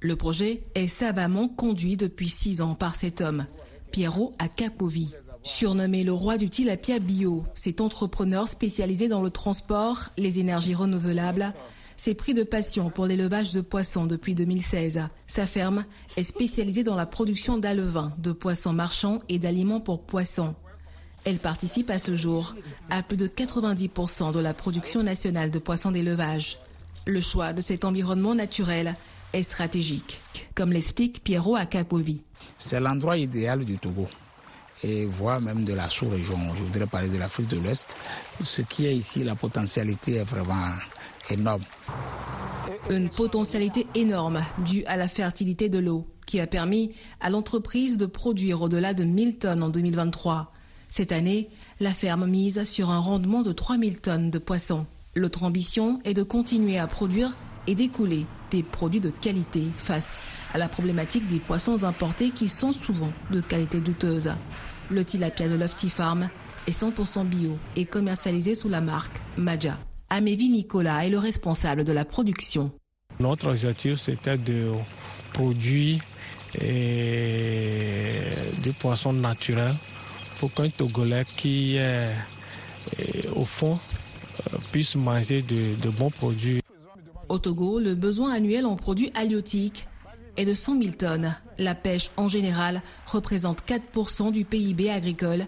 Le 0.00 0.16
projet 0.16 0.64
est 0.74 0.88
savamment 0.88 1.48
conduit 1.48 1.96
depuis 1.96 2.28
six 2.28 2.60
ans 2.60 2.74
par 2.74 2.96
cet 2.96 3.20
homme, 3.20 3.46
Piero 3.92 4.32
Akapovi. 4.38 5.14
Surnommé 5.46 6.02
le 6.02 6.12
roi 6.12 6.38
du 6.38 6.50
tilapia 6.50 6.98
bio, 6.98 7.46
cet 7.54 7.80
entrepreneur 7.80 8.48
spécialisé 8.48 9.06
dans 9.06 9.22
le 9.22 9.30
transport, 9.30 10.08
les 10.18 10.40
énergies 10.40 10.74
renouvelables, 10.74 11.54
s'est 11.96 12.16
pris 12.16 12.34
de 12.34 12.42
passion 12.42 12.90
pour 12.90 13.06
l'élevage 13.06 13.52
de 13.52 13.60
poissons 13.60 14.06
depuis 14.06 14.34
2016. 14.34 15.02
Sa 15.28 15.46
ferme 15.46 15.84
est 16.16 16.24
spécialisée 16.24 16.82
dans 16.82 16.96
la 16.96 17.06
production 17.06 17.58
d'alevins, 17.58 18.12
de 18.18 18.32
poissons 18.32 18.72
marchands 18.72 19.20
et 19.28 19.38
d'aliments 19.38 19.78
pour 19.78 20.02
poissons. 20.02 20.56
Elle 21.24 21.38
participe 21.38 21.90
à 21.90 21.98
ce 21.98 22.16
jour 22.16 22.56
à 22.90 23.04
plus 23.04 23.16
de 23.16 23.28
90% 23.28 24.32
de 24.32 24.40
la 24.40 24.52
production 24.52 25.04
nationale 25.04 25.52
de 25.52 25.60
poissons 25.60 25.92
d'élevage. 25.92 26.58
Le 27.06 27.20
choix 27.20 27.52
de 27.52 27.60
cet 27.60 27.84
environnement 27.84 28.34
naturel 28.34 28.96
est 29.32 29.44
stratégique, 29.44 30.20
comme 30.56 30.72
l'explique 30.72 31.22
Piero 31.22 31.54
Akapovi. 31.54 32.24
C'est 32.58 32.80
l'endroit 32.80 33.16
idéal 33.16 33.64
du 33.64 33.78
Togo 33.78 34.08
et 34.82 35.06
voire 35.06 35.40
même 35.40 35.64
de 35.64 35.74
la 35.74 35.88
sous-région. 35.88 36.36
Je 36.54 36.62
voudrais 36.62 36.86
parler 36.86 37.10
de 37.10 37.18
l'Afrique 37.18 37.48
de 37.48 37.56
l'Ouest. 37.56 37.96
Ce 38.42 38.62
qui 38.62 38.86
est 38.86 38.94
ici, 38.94 39.24
la 39.24 39.34
potentialité 39.34 40.16
est 40.16 40.24
vraiment 40.24 40.72
énorme. 41.30 41.62
Une 42.90 43.08
potentialité 43.08 43.86
énorme 43.94 44.42
due 44.58 44.84
à 44.86 44.96
la 44.96 45.08
fertilité 45.08 45.68
de 45.68 45.78
l'eau 45.78 46.06
qui 46.26 46.40
a 46.40 46.46
permis 46.46 46.92
à 47.20 47.30
l'entreprise 47.30 47.96
de 47.98 48.06
produire 48.06 48.62
au-delà 48.62 48.94
de 48.94 49.04
1000 49.04 49.38
tonnes 49.38 49.62
en 49.62 49.68
2023. 49.68 50.52
Cette 50.88 51.12
année, 51.12 51.48
la 51.80 51.92
ferme 51.92 52.26
mise 52.26 52.64
sur 52.64 52.90
un 52.90 52.98
rendement 52.98 53.42
de 53.42 53.52
3000 53.52 54.00
tonnes 54.00 54.30
de 54.30 54.38
poissons. 54.38 54.86
L'autre 55.14 55.44
ambition 55.44 56.00
est 56.04 56.14
de 56.14 56.22
continuer 56.22 56.78
à 56.78 56.86
produire 56.86 57.34
et 57.66 57.74
d'écouler 57.74 58.26
des 58.50 58.62
produits 58.62 59.00
de 59.00 59.10
qualité 59.10 59.62
face 59.78 60.20
à 60.54 60.58
la 60.58 60.68
problématique 60.68 61.28
des 61.28 61.38
poissons 61.38 61.84
importés 61.84 62.30
qui 62.30 62.48
sont 62.48 62.72
souvent 62.72 63.12
de 63.30 63.40
qualité 63.40 63.80
douteuse. 63.80 64.30
Le 64.90 65.04
tilapia 65.04 65.48
de 65.48 65.56
Lofty 65.56 65.90
Farm 65.90 66.28
est 66.66 66.78
100% 66.78 67.24
bio 67.24 67.58
et 67.74 67.84
commercialisé 67.84 68.54
sous 68.54 68.68
la 68.68 68.80
marque 68.80 69.20
Maja. 69.36 69.78
Amévi 70.10 70.48
Nicolas 70.48 71.04
est 71.04 71.10
le 71.10 71.18
responsable 71.18 71.82
de 71.84 71.92
la 71.92 72.04
production. 72.04 72.70
Notre 73.18 73.48
objectif, 73.48 73.98
c'était 73.98 74.38
de 74.38 74.70
produire 75.32 76.00
et 76.60 78.30
du 78.62 78.72
poisson 78.72 79.12
naturel 79.12 79.74
pour 80.38 80.52
qu'un 80.54 80.68
Togolais 80.68 81.24
qui 81.36 81.76
est 81.76 82.12
au 83.34 83.44
fond 83.44 83.78
puisse 84.70 84.94
manger 84.94 85.42
de 85.42 85.88
bons 85.90 86.10
produits. 86.10 86.60
Au 87.28 87.38
Togo, 87.38 87.80
le 87.80 87.94
besoin 87.94 88.32
annuel 88.32 88.66
en 88.66 88.76
produits 88.76 89.10
halieutiques 89.14 89.88
est 90.36 90.44
de 90.44 90.54
100 90.54 90.80
000 90.80 90.94
tonnes. 90.96 91.34
La 91.58 91.74
pêche 91.74 92.10
en 92.16 92.28
général 92.28 92.82
représente 93.06 93.62
4% 93.62 94.30
du 94.30 94.44
PIB 94.44 94.90
agricole 94.90 95.46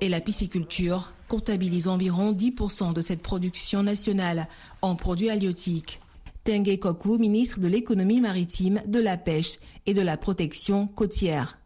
et 0.00 0.08
la 0.08 0.20
pisciculture 0.20 1.12
comptabilise 1.28 1.88
environ 1.88 2.32
10% 2.32 2.92
de 2.92 3.00
cette 3.00 3.22
production 3.22 3.82
nationale 3.82 4.46
en 4.82 4.94
produits 4.94 5.30
halieutiques. 5.30 6.00
Tengue 6.44 6.78
Koku, 6.78 7.18
ministre 7.18 7.58
de 7.58 7.66
l'économie 7.66 8.20
maritime, 8.20 8.80
de 8.86 9.00
la 9.00 9.16
pêche 9.16 9.58
et 9.86 9.94
de 9.94 10.02
la 10.02 10.16
protection 10.16 10.86
côtière. 10.86 11.58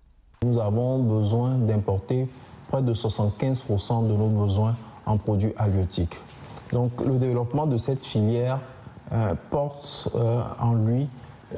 Nous 0.43 0.59
avons 0.59 1.03
besoin 1.03 1.59
d'importer 1.59 2.27
près 2.69 2.81
de 2.81 2.95
75% 2.95 4.09
de 4.09 4.15
nos 4.15 4.29
besoins 4.29 4.77
en 5.05 5.19
produits 5.19 5.53
halieutiques. 5.59 6.17
Donc 6.73 6.93
le 7.05 7.19
développement 7.19 7.67
de 7.67 7.77
cette 7.77 8.07
filière 8.07 8.61
porte 9.51 10.09
euh, 10.15 10.43
en 10.61 10.75
lui 10.75 11.09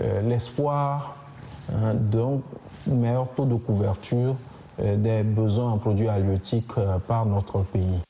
euh, 0.00 0.22
l'espoir 0.22 1.16
d'un 1.70 2.40
meilleur 2.86 3.28
taux 3.34 3.44
de 3.44 3.54
couverture 3.54 4.34
des 4.78 5.22
besoins 5.22 5.70
en 5.70 5.78
produits 5.78 6.08
halieutiques 6.08 6.74
par 7.06 7.24
notre 7.24 7.62
pays. 7.62 8.00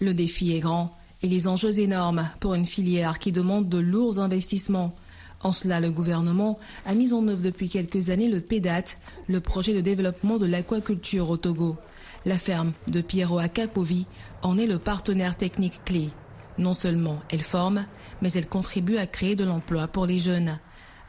Le 0.00 0.12
défi 0.12 0.54
est 0.54 0.60
grand 0.60 0.90
et 1.22 1.28
les 1.28 1.48
enjeux 1.48 1.78
énormes 1.78 2.28
pour 2.38 2.54
une 2.54 2.66
filière 2.66 3.18
qui 3.18 3.32
demande 3.32 3.68
de 3.68 3.78
lourds 3.78 4.18
investissements. 4.18 4.94
En 5.42 5.52
cela, 5.52 5.80
le 5.80 5.90
gouvernement 5.90 6.58
a 6.86 6.94
mis 6.94 7.12
en 7.12 7.26
œuvre 7.28 7.42
depuis 7.42 7.68
quelques 7.68 8.10
années 8.10 8.28
le 8.28 8.40
PEDAT, 8.40 8.96
le 9.26 9.40
projet 9.40 9.74
de 9.74 9.80
développement 9.80 10.38
de 10.38 10.46
l'aquaculture 10.46 11.30
au 11.30 11.36
Togo. 11.36 11.76
La 12.24 12.38
ferme 12.38 12.72
de 12.86 13.00
Piero 13.00 13.38
Akapovi 13.38 14.06
en 14.42 14.58
est 14.58 14.66
le 14.66 14.78
partenaire 14.78 15.36
technique 15.36 15.84
clé. 15.84 16.10
Non 16.58 16.74
seulement 16.74 17.18
elle 17.30 17.42
forme, 17.42 17.84
mais 18.22 18.32
elle 18.32 18.48
contribue 18.48 18.96
à 18.96 19.06
créer 19.06 19.36
de 19.36 19.44
l'emploi 19.44 19.88
pour 19.88 20.06
les 20.06 20.18
jeunes. 20.18 20.58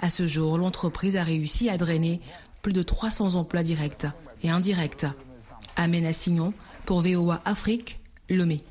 À 0.02 0.10
ce 0.10 0.28
jour, 0.28 0.58
l'entreprise 0.58 1.16
a 1.16 1.24
réussi 1.24 1.70
à 1.70 1.78
drainer 1.78 2.20
plus 2.62 2.74
de 2.74 2.84
300 2.84 3.36
emplois 3.36 3.64
directs 3.64 4.08
et 4.42 4.50
indirects. 4.50 5.06
Amen 5.78 6.06
Assignon 6.06 6.54
pour 6.86 7.02
VOA 7.02 7.40
Afrique, 7.46 8.02
Lomé. 8.30 8.64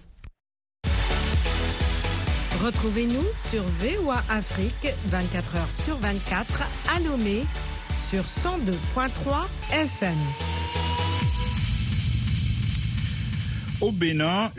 Retrouvez-nous 2.62 3.24
sur 3.50 3.62
VOA 3.81 4.22
Afrique 4.28 4.92
24 5.07 5.57
h 5.57 5.85
sur 5.85 5.96
24 5.96 6.62
à 6.94 7.00
Lomé 7.00 7.42
sur 8.11 8.22
102.3 8.22 9.46
FM. 9.72 10.91
Au 13.83 13.90
Bénin, 13.90 14.53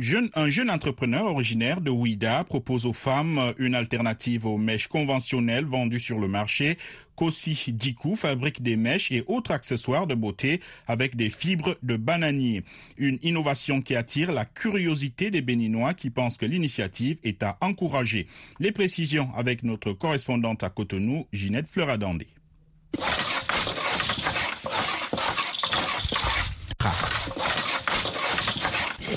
jeune, 0.00 0.30
un 0.34 0.48
jeune 0.48 0.68
entrepreneur 0.68 1.26
originaire 1.26 1.80
de 1.80 1.90
Ouida 1.90 2.42
propose 2.42 2.86
aux 2.86 2.92
femmes 2.92 3.54
une 3.56 3.76
alternative 3.76 4.46
aux 4.46 4.58
mèches 4.58 4.88
conventionnelles 4.88 5.64
vendues 5.64 6.00
sur 6.00 6.18
le 6.18 6.26
marché. 6.26 6.76
Kossi 7.14 7.72
Dikou 7.72 8.16
fabrique 8.16 8.64
des 8.64 8.74
mèches 8.74 9.12
et 9.12 9.22
autres 9.28 9.52
accessoires 9.52 10.08
de 10.08 10.16
beauté 10.16 10.60
avec 10.88 11.14
des 11.14 11.30
fibres 11.30 11.76
de 11.84 11.96
bananier. 11.96 12.64
Une 12.98 13.20
innovation 13.22 13.80
qui 13.80 13.94
attire 13.94 14.32
la 14.32 14.44
curiosité 14.44 15.30
des 15.30 15.40
Béninois 15.40 15.94
qui 15.94 16.10
pensent 16.10 16.36
que 16.36 16.46
l'initiative 16.46 17.18
est 17.22 17.44
à 17.44 17.56
encourager. 17.60 18.26
Les 18.58 18.72
précisions 18.72 19.30
avec 19.36 19.62
notre 19.62 19.92
correspondante 19.92 20.64
à 20.64 20.70
Cotonou, 20.70 21.28
Ginette 21.32 21.68
Fleuradandé. 21.68 22.26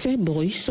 Ces 0.08 0.16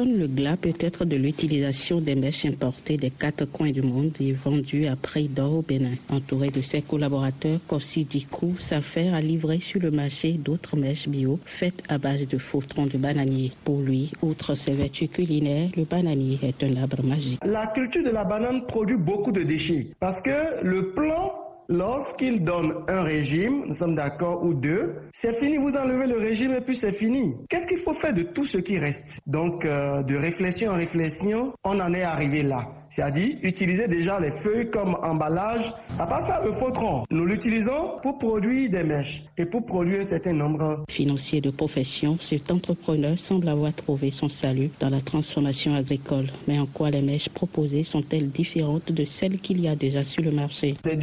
le 0.07 0.29
glas 0.29 0.57
peut-être 0.57 1.05
de 1.05 1.15
l'utilisation 1.15 2.01
des 2.01 2.15
mèches 2.15 2.47
importées 2.47 2.97
des 2.97 3.11
quatre 3.11 3.45
coins 3.45 3.71
du 3.71 3.83
monde 3.83 4.13
et 4.19 4.33
vendues 4.33 4.87
à 4.87 4.97
prix 4.97 5.29
d'or 5.29 5.57
au 5.57 5.63
Bénin. 5.63 5.97
Entouré 6.09 6.49
de 6.49 6.63
ses 6.63 6.81
collaborateurs, 6.81 7.59
Kossi 7.69 8.07
Dikou 8.07 8.55
s'affaire 8.57 9.13
à 9.13 9.21
livrer 9.21 9.61
sur 9.61 9.79
le 9.83 9.91
marché 9.91 10.33
d'autres 10.33 10.79
mèches 10.79 11.07
bio 11.07 11.39
faites 11.45 11.83
à 11.91 11.99
base 11.99 12.27
de 12.27 12.39
faux 12.39 12.63
troncs 12.63 12.91
de 12.91 12.97
bananier. 12.97 13.53
Pour 13.63 13.83
lui, 13.83 14.11
outre 14.23 14.55
ses 14.55 14.73
vertus 14.73 15.11
culinaires, 15.11 15.69
le 15.77 15.85
bananier 15.85 16.39
est 16.43 16.65
un 16.65 16.75
arbre 16.81 17.05
magique. 17.05 17.39
La 17.45 17.67
culture 17.67 18.05
de 18.05 18.11
la 18.11 18.25
banane 18.25 18.65
produit 18.67 18.97
beaucoup 18.97 19.33
de 19.33 19.43
déchets 19.43 19.89
parce 20.01 20.23
que 20.23 20.65
le 20.65 20.93
plan 20.95 21.46
lorsqu'il 21.69 22.45
donne 22.45 22.85
un 22.89 23.03
régime, 23.03 23.65
nous 23.67 23.75
sommes 23.75 23.95
d'accord, 23.95 24.45
ou 24.45 24.55
deux, 24.55 24.97
c'est 25.13 25.35
fini, 25.35 25.57
vous 25.57 25.77
enlevez 25.77 26.07
le 26.07 26.19
régime 26.19 26.53
et 26.55 26.61
puis 26.61 26.77
c'est 26.77 26.93
fini. 26.93 27.35
Qu'est-ce 27.49 27.67
qu'il 27.67 27.79
faut 27.79 27.93
faire 27.93 28.15
de 28.15 28.23
tout 28.23 28.45
ce 28.45 28.59
qui 28.59 28.79
reste? 28.79 29.21
Donc, 29.27 29.65
euh, 29.65 30.03
de 30.03 30.17
réflexion 30.17 30.71
en 30.71 30.75
réflexion, 30.75 31.55
on 31.65 31.81
en 31.81 31.93
est 31.95 32.03
arrivé 32.03 32.43
là 32.43 32.69
c'est-à-dire 32.89 33.37
utiliser 33.43 33.89
déjà 33.89 34.21
les 34.21 34.31
feuilles 34.31 34.71
comme 34.71 34.97
emballage. 35.03 35.73
À 35.99 36.07
part 36.07 36.21
ça, 36.21 36.43
le 36.45 36.51
tronc, 36.73 37.05
nous 37.11 37.25
l'utilisons 37.27 37.99
pour 38.03 38.19
produire 38.19 38.71
des 38.71 38.85
mèches 38.85 39.25
et 39.37 39.47
pour 39.47 39.65
produire 39.65 40.01
un 40.01 40.05
certain 40.05 40.33
nombre. 40.33 40.85
Financier 40.89 41.41
de 41.41 41.51
profession, 41.51 42.17
cet 42.21 42.51
entrepreneur 42.51 43.19
semble 43.19 43.49
avoir 43.49 43.75
trouvé 43.75 44.11
son 44.11 44.29
salut 44.29 44.71
dans 44.81 44.91
la 44.91 45.01
transformation 45.01 45.75
agricole. 45.75 46.27
Mais 46.49 46.59
en 46.59 46.67
quoi 46.67 46.91
les 46.91 47.03
mèches 47.03 47.29
proposées 47.29 47.85
sont-elles 47.85 48.29
différentes 48.31 48.93
de 48.93 49.05
celles 49.05 49.39
qu'il 49.39 49.61
y 49.61 49.69
a 49.69 49.77
déjà 49.77 50.05
sur 50.05 50.23
le 50.23 50.31
marché? 50.31 50.75
C'est 50.85 50.97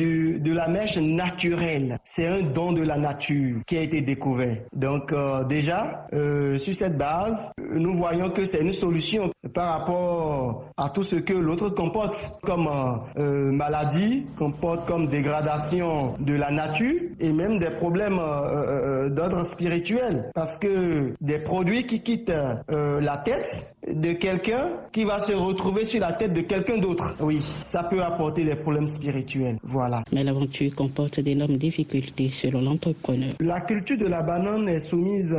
la 0.53 0.67
mèche 0.67 0.97
naturelle. 0.97 1.97
C'est 2.03 2.27
un 2.27 2.41
don 2.41 2.71
de 2.73 2.81
la 2.81 2.97
nature 2.97 3.61
qui 3.65 3.77
a 3.77 3.81
été 3.81 4.01
découvert. 4.01 4.57
Donc 4.73 5.11
euh, 5.11 5.43
déjà, 5.45 6.07
euh, 6.13 6.57
sur 6.57 6.73
cette 6.75 6.97
base, 6.97 7.51
nous 7.57 7.93
voyons 7.95 8.29
que 8.29 8.45
c'est 8.45 8.61
une 8.61 8.73
solution 8.73 9.31
par 9.53 9.79
rapport 9.79 10.65
à 10.77 10.89
tout 10.89 11.03
ce 11.03 11.15
que 11.17 11.33
l'autre 11.33 11.69
comporte 11.69 12.31
comme 12.43 12.67
euh, 13.17 13.51
maladie, 13.51 14.25
comporte 14.37 14.87
comme 14.87 15.07
dégradation 15.07 16.15
de 16.19 16.33
la 16.33 16.51
nature 16.51 17.01
et 17.19 17.31
même 17.31 17.59
des 17.59 17.71
problèmes 17.71 18.19
euh, 18.19 19.05
euh, 19.05 19.09
d'ordre 19.09 19.43
spirituel. 19.45 20.31
Parce 20.33 20.57
que 20.57 21.13
des 21.21 21.39
produits 21.39 21.85
qui 21.85 22.01
quittent 22.01 22.31
la 22.69 23.17
tête 23.17 23.72
de 23.87 24.13
quelqu'un 24.13 24.71
qui 24.91 25.03
va 25.03 25.19
se 25.19 25.31
retrouver 25.33 25.85
sur 25.85 25.99
la 26.01 26.13
tête 26.13 26.33
de 26.33 26.41
quelqu'un 26.41 26.77
d'autre. 26.77 27.15
Oui, 27.19 27.39
ça 27.41 27.83
peut 27.83 28.01
apporter 28.03 28.43
des 28.45 28.55
problèmes 28.55 28.87
spirituels. 28.87 29.57
Voilà. 29.63 30.03
Mais 30.11 30.23
l'aventure 30.23 30.73
comporte 30.75 31.19
d'énormes 31.19 31.57
difficultés 31.57 32.29
selon 32.29 32.61
l'entrepreneur. 32.61 33.33
La 33.39 33.61
culture 33.61 33.97
de 33.97 34.07
la 34.07 34.23
banane 34.23 34.67
est 34.69 34.79
soumise 34.79 35.33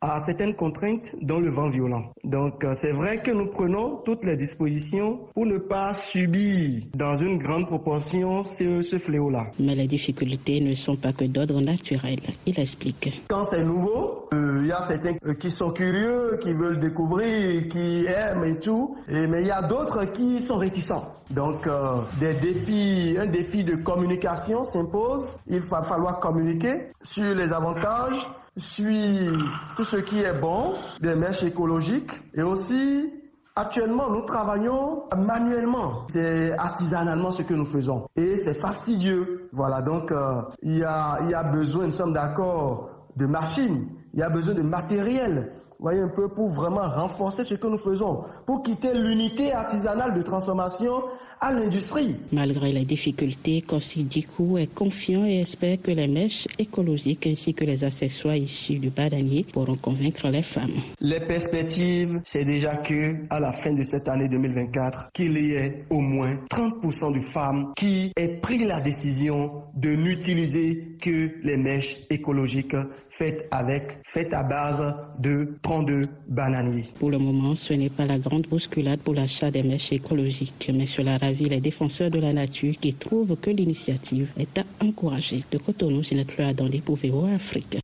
à 0.00 0.20
certaines 0.20 0.54
contraintes 0.54 1.16
dont 1.22 1.38
le 1.40 1.50
vent 1.50 1.70
violent. 1.70 2.04
Donc 2.24 2.64
c'est 2.74 2.92
vrai 2.92 3.22
que 3.22 3.30
nous 3.30 3.46
prenons 3.46 3.96
toutes 4.04 4.24
les 4.24 4.36
dispositions 4.36 5.20
pour 5.34 5.46
ne 5.46 5.58
pas 5.58 5.94
subir 5.94 6.82
dans 6.94 7.16
une 7.16 7.38
grande 7.38 7.66
proportion 7.66 8.44
ce, 8.44 8.82
ce 8.82 8.98
fléau-là. 8.98 9.50
Mais 9.58 9.74
les 9.74 9.86
difficultés 9.86 10.60
ne 10.60 10.74
sont 10.74 10.96
pas 10.96 11.12
que 11.12 11.24
d'ordre 11.24 11.60
naturel. 11.60 12.18
Il 12.46 12.58
explique. 12.58 13.22
Quand 13.28 13.44
c'est 13.44 13.62
nouveau, 13.64 14.28
euh, 14.34 14.60
il 14.62 14.68
y 14.68 14.72
a 14.72 14.80
certains 14.80 15.14
qui 15.38 15.50
sont 15.50 15.70
curieux, 15.70 16.38
qui 16.42 16.52
veulent 16.52 16.78
découvrir, 16.80 17.68
qui 17.68 17.85
aiment 18.06 18.44
et 18.44 18.58
tout, 18.58 18.96
mais 19.08 19.40
il 19.42 19.46
y 19.46 19.50
a 19.50 19.62
d'autres 19.62 20.04
qui 20.06 20.40
sont 20.40 20.58
réticents. 20.58 21.12
Donc 21.30 21.66
euh, 21.66 22.02
des 22.20 22.34
défis, 22.34 23.16
un 23.18 23.26
défi 23.26 23.64
de 23.64 23.76
communication 23.76 24.64
s'impose. 24.64 25.38
Il 25.46 25.60
va 25.60 25.82
falloir 25.82 26.20
communiquer 26.20 26.90
sur 27.02 27.34
les 27.34 27.52
avantages, 27.52 28.28
sur 28.56 29.32
tout 29.76 29.84
ce 29.84 29.96
qui 29.96 30.20
est 30.20 30.38
bon 30.38 30.74
des 31.00 31.14
mèches 31.14 31.42
écologiques 31.42 32.12
et 32.34 32.42
aussi 32.42 33.10
Actuellement, 33.58 34.10
nous 34.10 34.20
travaillons 34.20 35.04
manuellement. 35.16 36.02
C'est 36.08 36.52
artisanalement 36.58 37.30
ce 37.30 37.40
que 37.40 37.54
nous 37.54 37.64
faisons. 37.64 38.06
Et 38.14 38.36
c'est 38.36 38.52
fastidieux. 38.60 39.48
Voilà, 39.50 39.80
donc 39.80 40.12
euh, 40.12 40.42
y 40.62 40.82
a, 40.82 41.20
il 41.22 41.30
y 41.30 41.34
a 41.34 41.42
besoin, 41.42 41.86
nous 41.86 41.92
sommes 41.92 42.12
d'accord, 42.12 42.90
de 43.16 43.24
machines. 43.24 43.88
Il 44.12 44.20
y 44.20 44.22
a 44.22 44.28
besoin 44.28 44.52
de 44.52 44.60
matériel 44.60 45.52
voyez 45.78 46.00
un 46.00 46.08
peu, 46.08 46.28
pour 46.28 46.48
vraiment 46.48 46.88
renforcer 46.88 47.44
ce 47.44 47.54
que 47.54 47.66
nous 47.66 47.78
faisons, 47.78 48.24
pour 48.46 48.62
quitter 48.62 48.94
l'unité 48.94 49.52
artisanale 49.52 50.14
de 50.14 50.22
transformation 50.22 51.02
à 51.40 51.52
l'industrie. 51.52 52.16
Malgré 52.32 52.72
les 52.72 52.84
difficultés, 52.84 53.60
Kossi 53.62 54.04
Dikou 54.04 54.58
est 54.58 54.72
confiant 54.72 55.26
et 55.26 55.40
espère 55.40 55.80
que 55.82 55.90
les 55.90 56.08
mèches 56.08 56.48
écologiques 56.58 57.26
ainsi 57.26 57.52
que 57.52 57.64
les 57.64 57.84
accessoires 57.84 58.36
issus 58.36 58.78
du 58.78 58.90
bananier 58.90 59.44
pourront 59.52 59.76
convaincre 59.76 60.28
les 60.28 60.42
femmes. 60.42 60.70
Les 61.00 61.20
perspectives, 61.20 62.20
c'est 62.24 62.44
déjà 62.44 62.76
que 62.76 63.16
à 63.28 63.40
la 63.40 63.52
fin 63.52 63.72
de 63.72 63.82
cette 63.82 64.08
année 64.08 64.28
2024, 64.28 65.10
qu'il 65.12 65.36
y 65.38 65.52
ait 65.52 65.84
au 65.90 66.00
moins 66.00 66.36
30% 66.50 67.14
de 67.14 67.20
femmes 67.20 67.72
qui 67.76 68.12
aient 68.16 68.40
pris 68.40 68.64
la 68.64 68.80
décision 68.80 69.64
de 69.74 69.90
n'utiliser 69.90 70.96
que 71.00 71.32
les 71.42 71.56
mèches 71.56 71.98
écologiques 72.10 72.76
faites 73.08 73.46
avec, 73.50 73.98
faites 74.02 74.32
à 74.32 74.42
base 74.42 74.94
de 75.18 75.58
32 75.66 76.06
bananiers. 76.28 76.84
Pour 77.00 77.10
le 77.10 77.18
moment, 77.18 77.56
ce 77.56 77.72
n'est 77.74 77.88
pas 77.90 78.06
la 78.06 78.18
grande 78.18 78.46
bousculade 78.46 79.00
pour 79.00 79.14
l'achat 79.14 79.50
des 79.50 79.64
mèches 79.64 79.90
écologiques, 79.90 80.70
mais 80.72 80.86
cela 80.86 81.18
ravit 81.18 81.48
les 81.48 81.60
défenseurs 81.60 82.08
de 82.08 82.20
la 82.20 82.32
nature 82.32 82.74
qui 82.80 82.94
trouvent 82.94 83.34
que 83.34 83.50
l'initiative 83.50 84.30
est 84.38 84.58
à 84.58 84.64
encourager. 84.80 85.42
De 85.50 85.58
Cotonou, 85.58 86.04
Ginette 86.04 86.40
dans 86.54 86.68
les 86.68 86.78
Pouvéo 86.80 87.24
Afrique. 87.34 87.78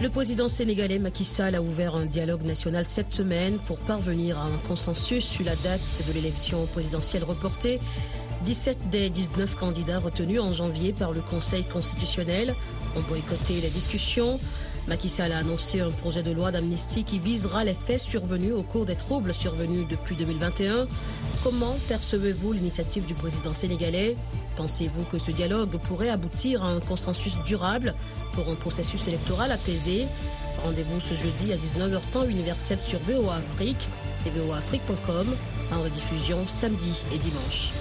Le 0.00 0.08
président 0.10 0.48
sénégalais 0.48 1.00
Macky 1.00 1.24
Sall 1.24 1.56
a 1.56 1.62
ouvert 1.62 1.96
un 1.96 2.06
dialogue 2.06 2.44
national 2.44 2.84
cette 2.84 3.12
semaine 3.12 3.58
pour 3.66 3.80
parvenir 3.80 4.38
à 4.38 4.44
un 4.44 4.58
consensus 4.68 5.24
sur 5.24 5.44
la 5.44 5.56
date 5.56 6.04
de 6.06 6.12
l'élection 6.12 6.66
présidentielle 6.66 7.24
reportée. 7.24 7.80
17 8.44 8.90
des 8.90 9.10
19 9.10 9.56
candidats 9.56 9.98
retenus 9.98 10.38
en 10.38 10.52
janvier 10.52 10.92
par 10.92 11.10
le 11.12 11.20
Conseil 11.20 11.64
constitutionnel 11.64 12.54
ont 12.96 13.00
boycotté 13.08 13.60
les 13.60 13.70
discussions. 13.70 14.38
Macky 14.86 15.10
a 15.18 15.38
annoncé 15.38 15.80
un 15.80 15.90
projet 15.90 16.22
de 16.22 16.30
loi 16.30 16.50
d'amnistie 16.50 17.04
qui 17.04 17.18
visera 17.18 17.64
les 17.64 17.74
faits 17.74 18.00
survenus 18.00 18.52
au 18.52 18.62
cours 18.62 18.84
des 18.84 18.96
troubles 18.96 19.32
survenus 19.32 19.88
depuis 19.88 20.14
2021. 20.14 20.86
Comment 21.42 21.76
percevez-vous 21.88 22.52
l'initiative 22.52 23.06
du 23.06 23.14
président 23.14 23.54
sénégalais? 23.54 24.16
Pensez-vous 24.56 25.04
que 25.04 25.18
ce 25.18 25.30
dialogue 25.30 25.78
pourrait 25.78 26.10
aboutir 26.10 26.62
à 26.62 26.68
un 26.68 26.80
consensus 26.80 27.36
durable 27.46 27.94
pour 28.32 28.48
un 28.50 28.54
processus 28.54 29.08
électoral 29.08 29.52
apaisé? 29.52 30.06
Rendez-vous 30.62 31.00
ce 31.00 31.14
jeudi 31.14 31.52
à 31.52 31.56
19h 31.56 32.00
temps 32.12 32.24
universel 32.24 32.78
sur 32.78 32.98
VOA 33.00 33.36
Afrique 33.36 33.88
et 34.26 34.30
voaafrique.com 34.30 35.26
en 35.72 35.82
rediffusion 35.82 36.46
samedi 36.46 36.92
et 37.14 37.18
dimanche. 37.18 37.72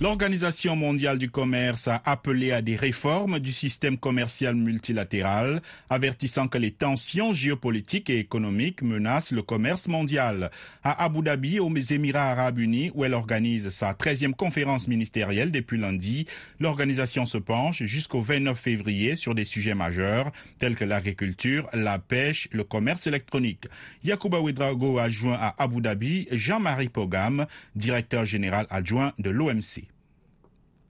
L'Organisation 0.00 0.74
mondiale 0.74 1.18
du 1.18 1.30
commerce 1.30 1.86
a 1.86 2.02
appelé 2.04 2.50
à 2.50 2.62
des 2.62 2.74
réformes 2.74 3.38
du 3.38 3.52
système 3.52 3.96
commercial 3.96 4.56
multilatéral, 4.56 5.62
avertissant 5.88 6.48
que 6.48 6.58
les 6.58 6.72
tensions 6.72 7.32
géopolitiques 7.32 8.10
et 8.10 8.18
économiques 8.18 8.82
menacent 8.82 9.30
le 9.30 9.42
commerce 9.42 9.86
mondial. 9.86 10.50
À 10.82 11.04
Abu 11.04 11.22
Dhabi, 11.22 11.60
aux 11.60 11.72
Émirats 11.72 12.32
arabes 12.32 12.58
unis, 12.58 12.90
où 12.92 13.04
elle 13.04 13.14
organise 13.14 13.68
sa 13.68 13.92
13e 13.92 14.34
conférence 14.34 14.88
ministérielle 14.88 15.52
depuis 15.52 15.78
lundi, 15.78 16.26
l'organisation 16.58 17.24
se 17.24 17.38
penche 17.38 17.84
jusqu'au 17.84 18.20
29 18.20 18.58
février 18.58 19.14
sur 19.14 19.36
des 19.36 19.44
sujets 19.44 19.76
majeurs 19.76 20.32
tels 20.58 20.74
que 20.74 20.84
l'agriculture, 20.84 21.68
la 21.72 22.00
pêche, 22.00 22.48
le 22.50 22.64
commerce 22.64 23.06
électronique. 23.06 23.68
Yacouba 24.02 24.40
Ouedrago 24.40 24.98
adjoint 24.98 25.38
à 25.40 25.54
Abu 25.56 25.80
Dhabi, 25.80 26.26
Jean-Marie 26.32 26.88
Pogam, 26.88 27.46
directeur 27.76 28.24
général 28.24 28.66
adjoint 28.70 29.12
de 29.20 29.30
l'OMC 29.30 29.93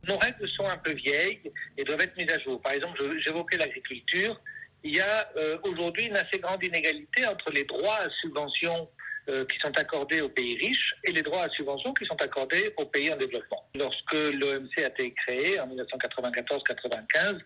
nos 0.07 0.19
règles 0.19 0.49
sont 0.49 0.67
un 0.67 0.79
peu 0.79 0.93
vieilles 0.93 1.53
et 1.77 1.85
doivent 1.85 2.01
être 2.01 2.17
mises 2.17 2.31
à 2.31 2.39
jour. 2.39 2.61
Par 2.61 2.73
exemple, 2.73 3.01
j'évoquais 3.19 3.57
l'agriculture. 3.57 4.41
Il 4.83 4.95
y 4.95 5.01
a 5.01 5.31
euh, 5.37 5.59
aujourd'hui 5.63 6.07
une 6.07 6.17
assez 6.17 6.39
grande 6.39 6.63
inégalité 6.63 7.27
entre 7.27 7.51
les 7.51 7.65
droits 7.65 7.99
à 7.99 8.11
subvention 8.11 8.89
euh, 9.31 9.47
qui 9.47 9.59
sont 9.59 9.73
accordés 9.79 10.21
aux 10.21 10.29
pays 10.29 10.55
riches 10.59 10.95
et 11.03 11.11
les 11.11 11.23
droits 11.23 11.45
à 11.45 11.49
subvention 11.49 11.95
qui 11.95 12.05
sont 12.05 12.21
accordés 12.21 12.75
aux 12.77 12.85
pays 12.85 13.11
en 13.11 13.17
développement. 13.17 13.67
Lorsque 13.75 14.13
l'OMC 14.13 14.77
a 14.77 14.89
été 14.89 15.15
créé 15.15 15.59
en 15.59 15.67
1994-95, 15.69 17.39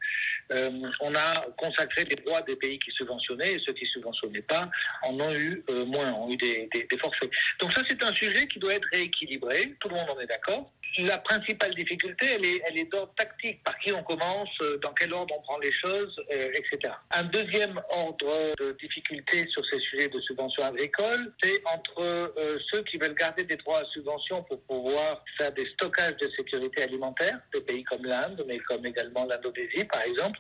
euh, 0.51 0.71
on 1.01 1.15
a 1.15 1.47
consacré 1.57 2.03
les 2.03 2.17
droits 2.17 2.43
des 2.43 2.57
pays 2.57 2.81
qui 2.81 2.91
subventionnaient 2.91 3.53
et 3.53 3.63
ceux 3.65 3.75
qui 3.75 3.87
subventionnaient 3.87 4.43
pas 4.43 4.69
en 5.05 5.21
ont 5.21 5.33
eu 5.33 5.63
euh, 5.71 5.85
moins, 5.85 6.13
ont 6.15 6.33
eu 6.33 6.37
des, 6.37 6.69
forfaits. 7.01 7.31
Donc 7.61 7.73
ça, 7.73 7.83
c'est 7.89 8.03
un 8.03 8.13
sujet 8.13 8.49
qui 8.49 8.59
doit 8.59 8.75
être 8.75 8.89
rééquilibré. 8.91 9.77
Tout 9.79 9.89
le 9.89 9.95
monde 9.95 10.11
en 10.11 10.19
est 10.19 10.27
d'accord. 10.27 10.73
La 10.99 11.19
principale 11.19 11.77
difficulté, 11.77 12.27
elle 12.35 12.45
est, 12.45 12.61
elle 12.67 12.79
est 12.79 12.91
d'ordre 12.91 13.15
tactique. 13.17 13.63
Par 13.63 13.79
qui 13.79 13.93
on 13.93 14.03
commence, 14.03 14.49
dans 14.83 14.93
quel 14.95 15.13
ordre 15.13 15.33
on 15.39 15.43
prend 15.43 15.59
les 15.59 15.71
choses, 15.71 16.19
etc. 16.31 16.93
Un 17.13 17.25
deuxième 17.25 17.81
ordre 17.91 18.55
de 18.59 18.77
difficulté 18.81 19.47
sur 19.49 19.65
ces 19.67 19.79
sujets 19.79 20.09
de 20.09 20.19
subvention 20.21 20.65
agricole, 20.65 21.33
c'est 21.41 21.63
entre 21.75 22.03
euh, 22.03 22.59
ceux 22.71 22.83
qui 22.83 22.99
veulent 22.99 23.15
garder 23.15 23.45
des 23.45 23.57
droits 23.57 23.81
à 23.81 23.85
subvention 23.87 24.43
pour 24.45 24.61
pouvoir 24.63 25.25
faire 25.37 25.53
des 25.53 25.67
stockages 25.71 26.17
de 26.17 26.29
sécurité 26.37 26.83
alimentaire, 26.83 27.39
des 27.53 27.61
pays 27.61 27.85
comme 27.85 28.05
l'Inde, 28.05 28.43
mais 28.47 28.59
comme 28.61 28.85
également 28.87 29.25
l'Indonésie, 29.27 29.85
par 29.85 30.03
exemple, 30.03 30.39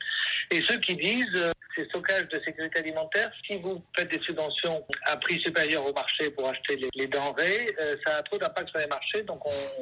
et 0.50 0.62
ceux 0.62 0.78
qui 0.78 0.96
disent 0.96 1.26
euh, 1.34 1.52
ces 1.76 1.84
stockages 1.86 2.28
de 2.28 2.40
sécurité 2.40 2.80
alimentaire, 2.80 3.30
si 3.46 3.56
vous 3.58 3.82
faites 3.96 4.10
des 4.10 4.20
subventions 4.20 4.84
à 5.04 5.16
prix 5.16 5.40
supérieur 5.40 5.86
au 5.86 5.92
marché 5.92 6.30
pour 6.30 6.48
acheter 6.48 6.80
les, 6.94 7.06
denrées, 7.06 7.74
euh, 7.80 7.96
ça 8.04 8.16
a 8.16 8.22
trop 8.22 8.38
d'impact 8.38 8.70
sur 8.70 8.78
les 8.78 8.86
marchés, 8.86 9.22
donc 9.22 9.40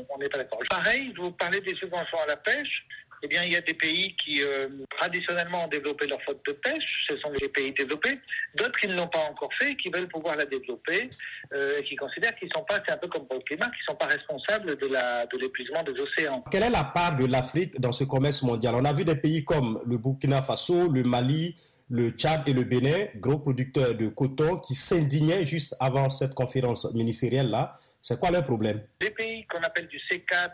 on 0.09 0.19
n'est 0.19 0.29
pas 0.29 0.39
d'accord. 0.39 0.61
Pareil, 0.69 1.13
vous 1.17 1.31
parlez 1.33 1.61
des 1.61 1.75
subventions 1.77 2.19
à 2.19 2.27
la 2.27 2.37
pêche 2.37 2.85
eh 3.23 3.29
bien, 3.29 3.45
il 3.45 3.53
y 3.53 3.57
a 3.57 3.61
des 3.61 3.75
pays 3.75 4.15
qui 4.17 4.43
euh, 4.43 4.69
traditionnellement 4.99 5.65
ont 5.65 5.69
développé 5.69 6.07
leur 6.07 6.21
flotte 6.23 6.41
de 6.47 6.53
pêche, 6.53 7.07
ce 7.09 7.17
sont 7.19 7.31
les 7.41 7.49
pays 7.49 7.73
développés, 7.73 8.19
d'autres 8.55 8.79
qui 8.81 8.89
ne 8.89 8.95
l'ont 8.95 9.09
pas 9.09 9.27
encore 9.31 9.51
fait 9.59 9.75
qui 9.77 9.89
veulent 9.91 10.09
pouvoir 10.09 10.37
la 10.37 10.47
développer, 10.47 11.11
euh, 11.53 11.79
et 11.79 11.85
qui 11.85 11.97
considèrent 11.97 12.35
qu'ils 12.37 12.51
sont 12.55 12.65
pas, 12.69 12.81
c'est 12.87 12.93
un 12.93 12.97
peu 12.97 13.09
comme 13.09 13.27
le 13.31 13.39
climat, 13.41 13.67
qu'ils 13.67 13.85
sont 13.89 13.97
pas 13.97 14.07
responsables 14.07 14.77
de 14.77 15.39
l'épuisement 15.39 15.83
des 15.83 15.99
océans. 16.01 16.45
Quelle 16.51 16.65
est 16.65 16.71
la 16.71 16.85
part 16.85 17.17
de 17.17 17.27
l'Afrique 17.27 17.81
dans 17.81 17.93
ce 17.93 18.05
commerce 18.05 18.43
mondial? 18.43 18.75
On 18.77 18.85
a 18.85 18.93
vu 18.93 19.05
des 19.05 19.17
pays 19.17 19.45
comme 19.45 19.81
le 19.87 19.99
Burkina 19.99 20.43
Faso, 20.43 20.91
le 20.91 21.03
Mali, 21.03 21.57
le 21.89 22.11
Tchad 22.11 22.49
et 22.49 22.53
le 22.53 22.65
Bénin, 22.65 23.07
gros 23.17 23.39
producteurs 23.39 23.95
de 23.95 24.09
coton, 24.09 24.57
qui 24.57 24.75
s'indignaient 24.75 25.47
juste 25.47 25.77
avant 25.79 26.09
cette 26.09 26.35
conférence 26.35 26.93
ministérielle 26.95 27.49
là. 27.49 27.79
C'est 28.09 28.21
quoi 28.21 28.31
leur 28.31 28.45
problème? 28.45 28.83
Les 29.01 29.11
pays 29.11 29.45
qu'on 29.49 29.61
appelle 29.63 29.89
du 29.89 29.99
C4 29.99 30.53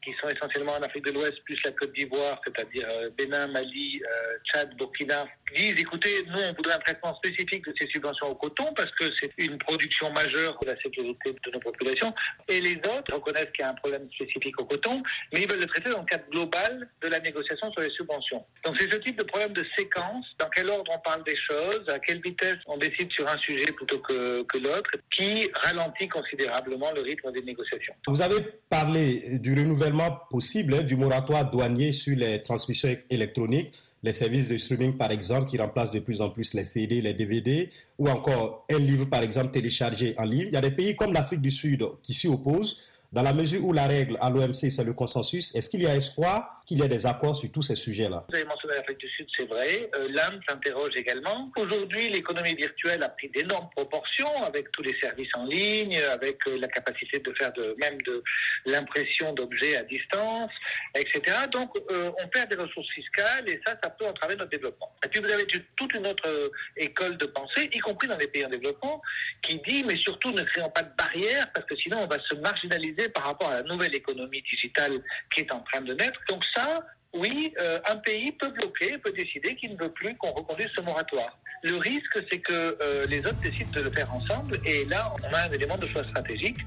qui 0.00 0.12
sont 0.20 0.28
essentiellement 0.28 0.74
en 0.74 0.82
Afrique 0.82 1.04
de 1.06 1.10
l'Ouest, 1.10 1.42
plus 1.44 1.60
la 1.64 1.72
Côte 1.72 1.92
d'Ivoire, 1.92 2.40
c'est-à-dire 2.44 2.86
euh, 2.88 3.10
Bénin, 3.18 3.48
Mali, 3.48 4.00
euh, 4.00 4.38
Tchad, 4.44 4.76
Burkina, 4.76 5.26
disent 5.56 5.80
écoutez, 5.80 6.24
nous, 6.28 6.38
on 6.38 6.52
voudrait 6.52 6.74
un 6.74 6.78
traitement 6.78 7.16
spécifique 7.16 7.64
de 7.64 7.74
ces 7.76 7.88
subventions 7.88 8.28
au 8.28 8.34
coton 8.36 8.72
parce 8.76 8.92
que 8.92 9.06
c'est 9.18 9.32
une 9.38 9.58
production 9.58 10.12
majeure 10.12 10.54
pour 10.56 10.66
la 10.66 10.76
sécurité 10.76 11.34
de 11.44 11.50
nos 11.50 11.58
populations. 11.58 12.14
Et 12.46 12.60
les 12.60 12.76
autres 12.76 13.12
reconnaissent 13.12 13.50
qu'il 13.52 13.64
y 13.64 13.66
a 13.66 13.70
un 13.70 13.74
problème 13.74 14.08
spécifique 14.12 14.60
au 14.60 14.64
coton, 14.64 15.02
mais 15.32 15.42
ils 15.42 15.50
veulent 15.50 15.60
le 15.60 15.66
traiter 15.66 15.90
dans 15.90 16.00
le 16.00 16.06
cadre 16.06 16.28
global 16.30 16.88
de 17.00 17.08
la 17.08 17.18
négociation 17.18 17.72
sur 17.72 17.80
les 17.80 17.90
subventions. 17.90 18.44
Donc 18.64 18.76
c'est 18.78 18.88
ce 18.88 18.98
type 18.98 19.18
de 19.18 19.24
problème 19.24 19.52
de 19.52 19.64
séquence, 19.76 20.26
dans 20.38 20.48
quel 20.50 20.70
ordre 20.70 20.92
on 20.94 21.00
parle 21.00 21.24
des 21.24 21.36
choses, 21.36 21.88
à 21.88 21.98
quelle 21.98 22.20
vitesse 22.20 22.58
on 22.66 22.76
décide 22.76 23.10
sur 23.10 23.26
un 23.28 23.38
sujet 23.38 23.72
plutôt 23.72 23.98
que, 23.98 24.42
que 24.42 24.58
l'autre, 24.58 24.90
qui 25.10 25.50
ralentit 25.54 26.08
considérablement 26.08 26.83
le 26.92 27.02
rythme 27.02 27.32
des 27.32 27.42
négociations. 27.42 27.94
Vous 28.06 28.22
avez 28.22 28.36
parlé 28.68 29.38
du 29.38 29.54
renouvellement 29.54 30.20
possible 30.30 30.74
hein, 30.74 30.82
du 30.82 30.96
moratoire 30.96 31.50
douanier 31.50 31.92
sur 31.92 32.16
les 32.16 32.42
transmissions 32.42 32.96
électroniques, 33.10 33.72
les 34.02 34.12
services 34.12 34.48
de 34.48 34.56
streaming 34.56 34.96
par 34.96 35.10
exemple 35.10 35.48
qui 35.48 35.58
remplacent 35.58 35.90
de 35.90 36.00
plus 36.00 36.20
en 36.20 36.30
plus 36.30 36.54
les 36.54 36.64
CD, 36.64 37.00
les 37.00 37.14
DVD, 37.14 37.70
ou 37.98 38.08
encore 38.08 38.66
un 38.70 38.78
livre 38.78 39.06
par 39.06 39.22
exemple 39.22 39.50
téléchargé 39.50 40.14
en 40.18 40.24
ligne. 40.24 40.48
Il 40.48 40.52
y 40.54 40.56
a 40.56 40.60
des 40.60 40.70
pays 40.70 40.94
comme 40.94 41.12
l'Afrique 41.12 41.40
du 41.40 41.50
Sud 41.50 41.84
qui 42.02 42.12
s'y 42.12 42.28
opposent. 42.28 42.82
Dans 43.12 43.22
la 43.22 43.32
mesure 43.32 43.64
où 43.64 43.72
la 43.72 43.86
règle 43.86 44.18
à 44.20 44.28
l'OMC, 44.28 44.70
c'est 44.70 44.84
le 44.84 44.92
consensus, 44.92 45.54
est-ce 45.54 45.70
qu'il 45.70 45.82
y 45.82 45.86
a 45.86 45.96
espoir 45.96 46.53
qu'il 46.64 46.78
y 46.78 46.82
ait 46.82 46.88
des 46.88 47.06
accords 47.06 47.36
sur 47.36 47.50
tous 47.52 47.62
ces 47.62 47.74
sujets-là 47.74 48.24
Vous 48.28 48.36
avez 48.36 48.44
mentionné 48.44 48.74
l'Afrique 48.76 48.98
du 48.98 49.08
Sud, 49.08 49.26
c'est 49.36 49.46
vrai. 49.46 49.90
Euh, 49.96 50.08
L'Inde 50.10 50.40
s'interroge 50.48 50.92
également. 50.96 51.50
Aujourd'hui, 51.56 52.08
l'économie 52.10 52.54
virtuelle 52.54 53.02
a 53.02 53.08
pris 53.08 53.28
d'énormes 53.28 53.68
proportions 53.76 54.42
avec 54.44 54.70
tous 54.72 54.82
les 54.82 54.98
services 54.98 55.34
en 55.34 55.44
ligne, 55.44 56.00
avec 56.12 56.38
euh, 56.46 56.58
la 56.58 56.68
capacité 56.68 57.18
de 57.18 57.32
faire 57.34 57.52
même 57.78 58.00
de 58.02 58.22
l'impression 58.66 59.32
d'objets 59.32 59.76
à 59.76 59.82
distance, 59.82 60.50
etc. 60.94 61.36
Donc, 61.52 61.70
euh, 61.90 62.10
on 62.22 62.28
perd 62.28 62.50
des 62.50 62.56
ressources 62.56 62.90
fiscales 62.90 63.48
et 63.48 63.60
ça, 63.66 63.76
ça 63.82 63.90
peut 63.90 64.06
entraver 64.06 64.36
notre 64.36 64.50
développement. 64.50 64.90
Et 65.04 65.08
puis, 65.08 65.20
vous 65.20 65.28
avez 65.28 65.46
toute 65.76 65.94
une 65.94 66.06
autre 66.06 66.26
euh, 66.26 66.48
école 66.76 67.16
de 67.18 67.26
pensée, 67.26 67.68
y 67.72 67.78
compris 67.78 68.08
dans 68.08 68.16
les 68.16 68.26
pays 68.26 68.44
en 68.44 68.48
développement, 68.48 69.02
qui 69.42 69.60
dit, 69.68 69.84
mais 69.84 69.96
surtout, 69.96 70.30
ne 70.32 70.42
créons 70.42 70.70
pas 70.70 70.82
de 70.82 70.94
barrières 70.96 71.50
parce 71.52 71.66
que 71.66 71.76
sinon, 71.76 71.98
on 72.02 72.06
va 72.06 72.18
se 72.20 72.34
marginaliser 72.36 73.08
par 73.10 73.24
rapport 73.24 73.48
à 73.48 73.60
la 73.60 73.62
nouvelle 73.62 73.94
économie 73.94 74.42
digitale 74.42 75.02
qui 75.34 75.40
est 75.40 75.52
en 75.52 75.60
train 75.60 75.80
de 75.80 75.94
naître. 75.94 76.20
Ça, 76.54 76.80
oui, 77.14 77.52
euh, 77.60 77.78
un 77.88 77.96
pays 77.96 78.32
peut 78.32 78.50
bloquer, 78.50 78.98
peut 78.98 79.12
décider 79.12 79.54
qu'il 79.54 79.72
ne 79.72 79.78
veut 79.78 79.92
plus 79.92 80.16
qu'on 80.16 80.32
reconduise 80.32 80.68
ce 80.74 80.80
moratoire. 80.80 81.38
Le 81.62 81.76
risque, 81.76 82.18
c'est 82.30 82.40
que 82.40 82.76
euh, 82.82 83.06
les 83.06 83.24
autres 83.24 83.40
décident 83.40 83.70
de 83.70 83.82
le 83.82 83.90
faire 83.90 84.12
ensemble, 84.12 84.60
et 84.66 84.84
là, 84.84 85.12
on 85.22 85.34
a 85.34 85.48
un 85.48 85.52
élément 85.52 85.78
de 85.78 85.86
choix 85.86 86.04
stratégique 86.04 86.58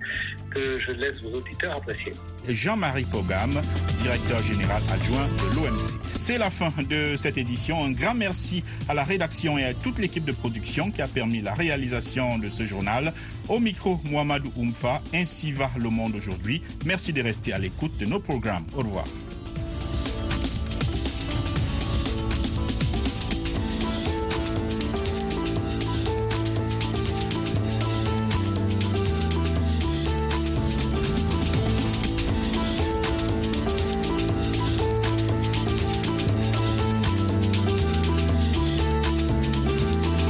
que 0.50 0.80
je 0.80 0.92
laisse 0.92 1.22
vos 1.22 1.34
auditeurs 1.34 1.76
apprécier. 1.76 2.14
Jean-Marie 2.48 3.06
Pogam, 3.06 3.62
directeur 3.98 4.42
général 4.42 4.82
adjoint 4.92 5.28
de 5.28 5.56
l'OMC. 5.56 6.00
C'est 6.08 6.38
la 6.38 6.50
fin 6.50 6.72
de 6.82 7.16
cette 7.18 7.38
édition. 7.38 7.84
Un 7.84 7.92
grand 7.92 8.16
merci 8.16 8.64
à 8.88 8.94
la 8.94 9.04
rédaction 9.04 9.58
et 9.58 9.66
à 9.66 9.74
toute 9.74 10.00
l'équipe 10.00 10.26
de 10.26 10.32
production 10.32 10.90
qui 10.90 11.02
a 11.02 11.08
permis 11.08 11.42
la 11.42 11.54
réalisation 11.54 12.40
de 12.40 12.50
ce 12.50 12.66
journal. 12.66 13.14
Au 13.50 13.60
micro, 13.60 14.00
Mohamed 14.06 14.44
Oumfa, 14.56 15.02
ainsi 15.14 15.52
va 15.52 15.70
le 15.78 15.90
monde 15.90 16.16
aujourd'hui. 16.16 16.64
Merci 16.86 17.12
de 17.12 17.22
rester 17.22 17.54
à 17.54 17.60
l'écoute 17.60 17.98
de 17.98 18.06
nos 18.06 18.20
programmes. 18.20 18.66
Au 18.74 18.80
revoir. 18.80 19.06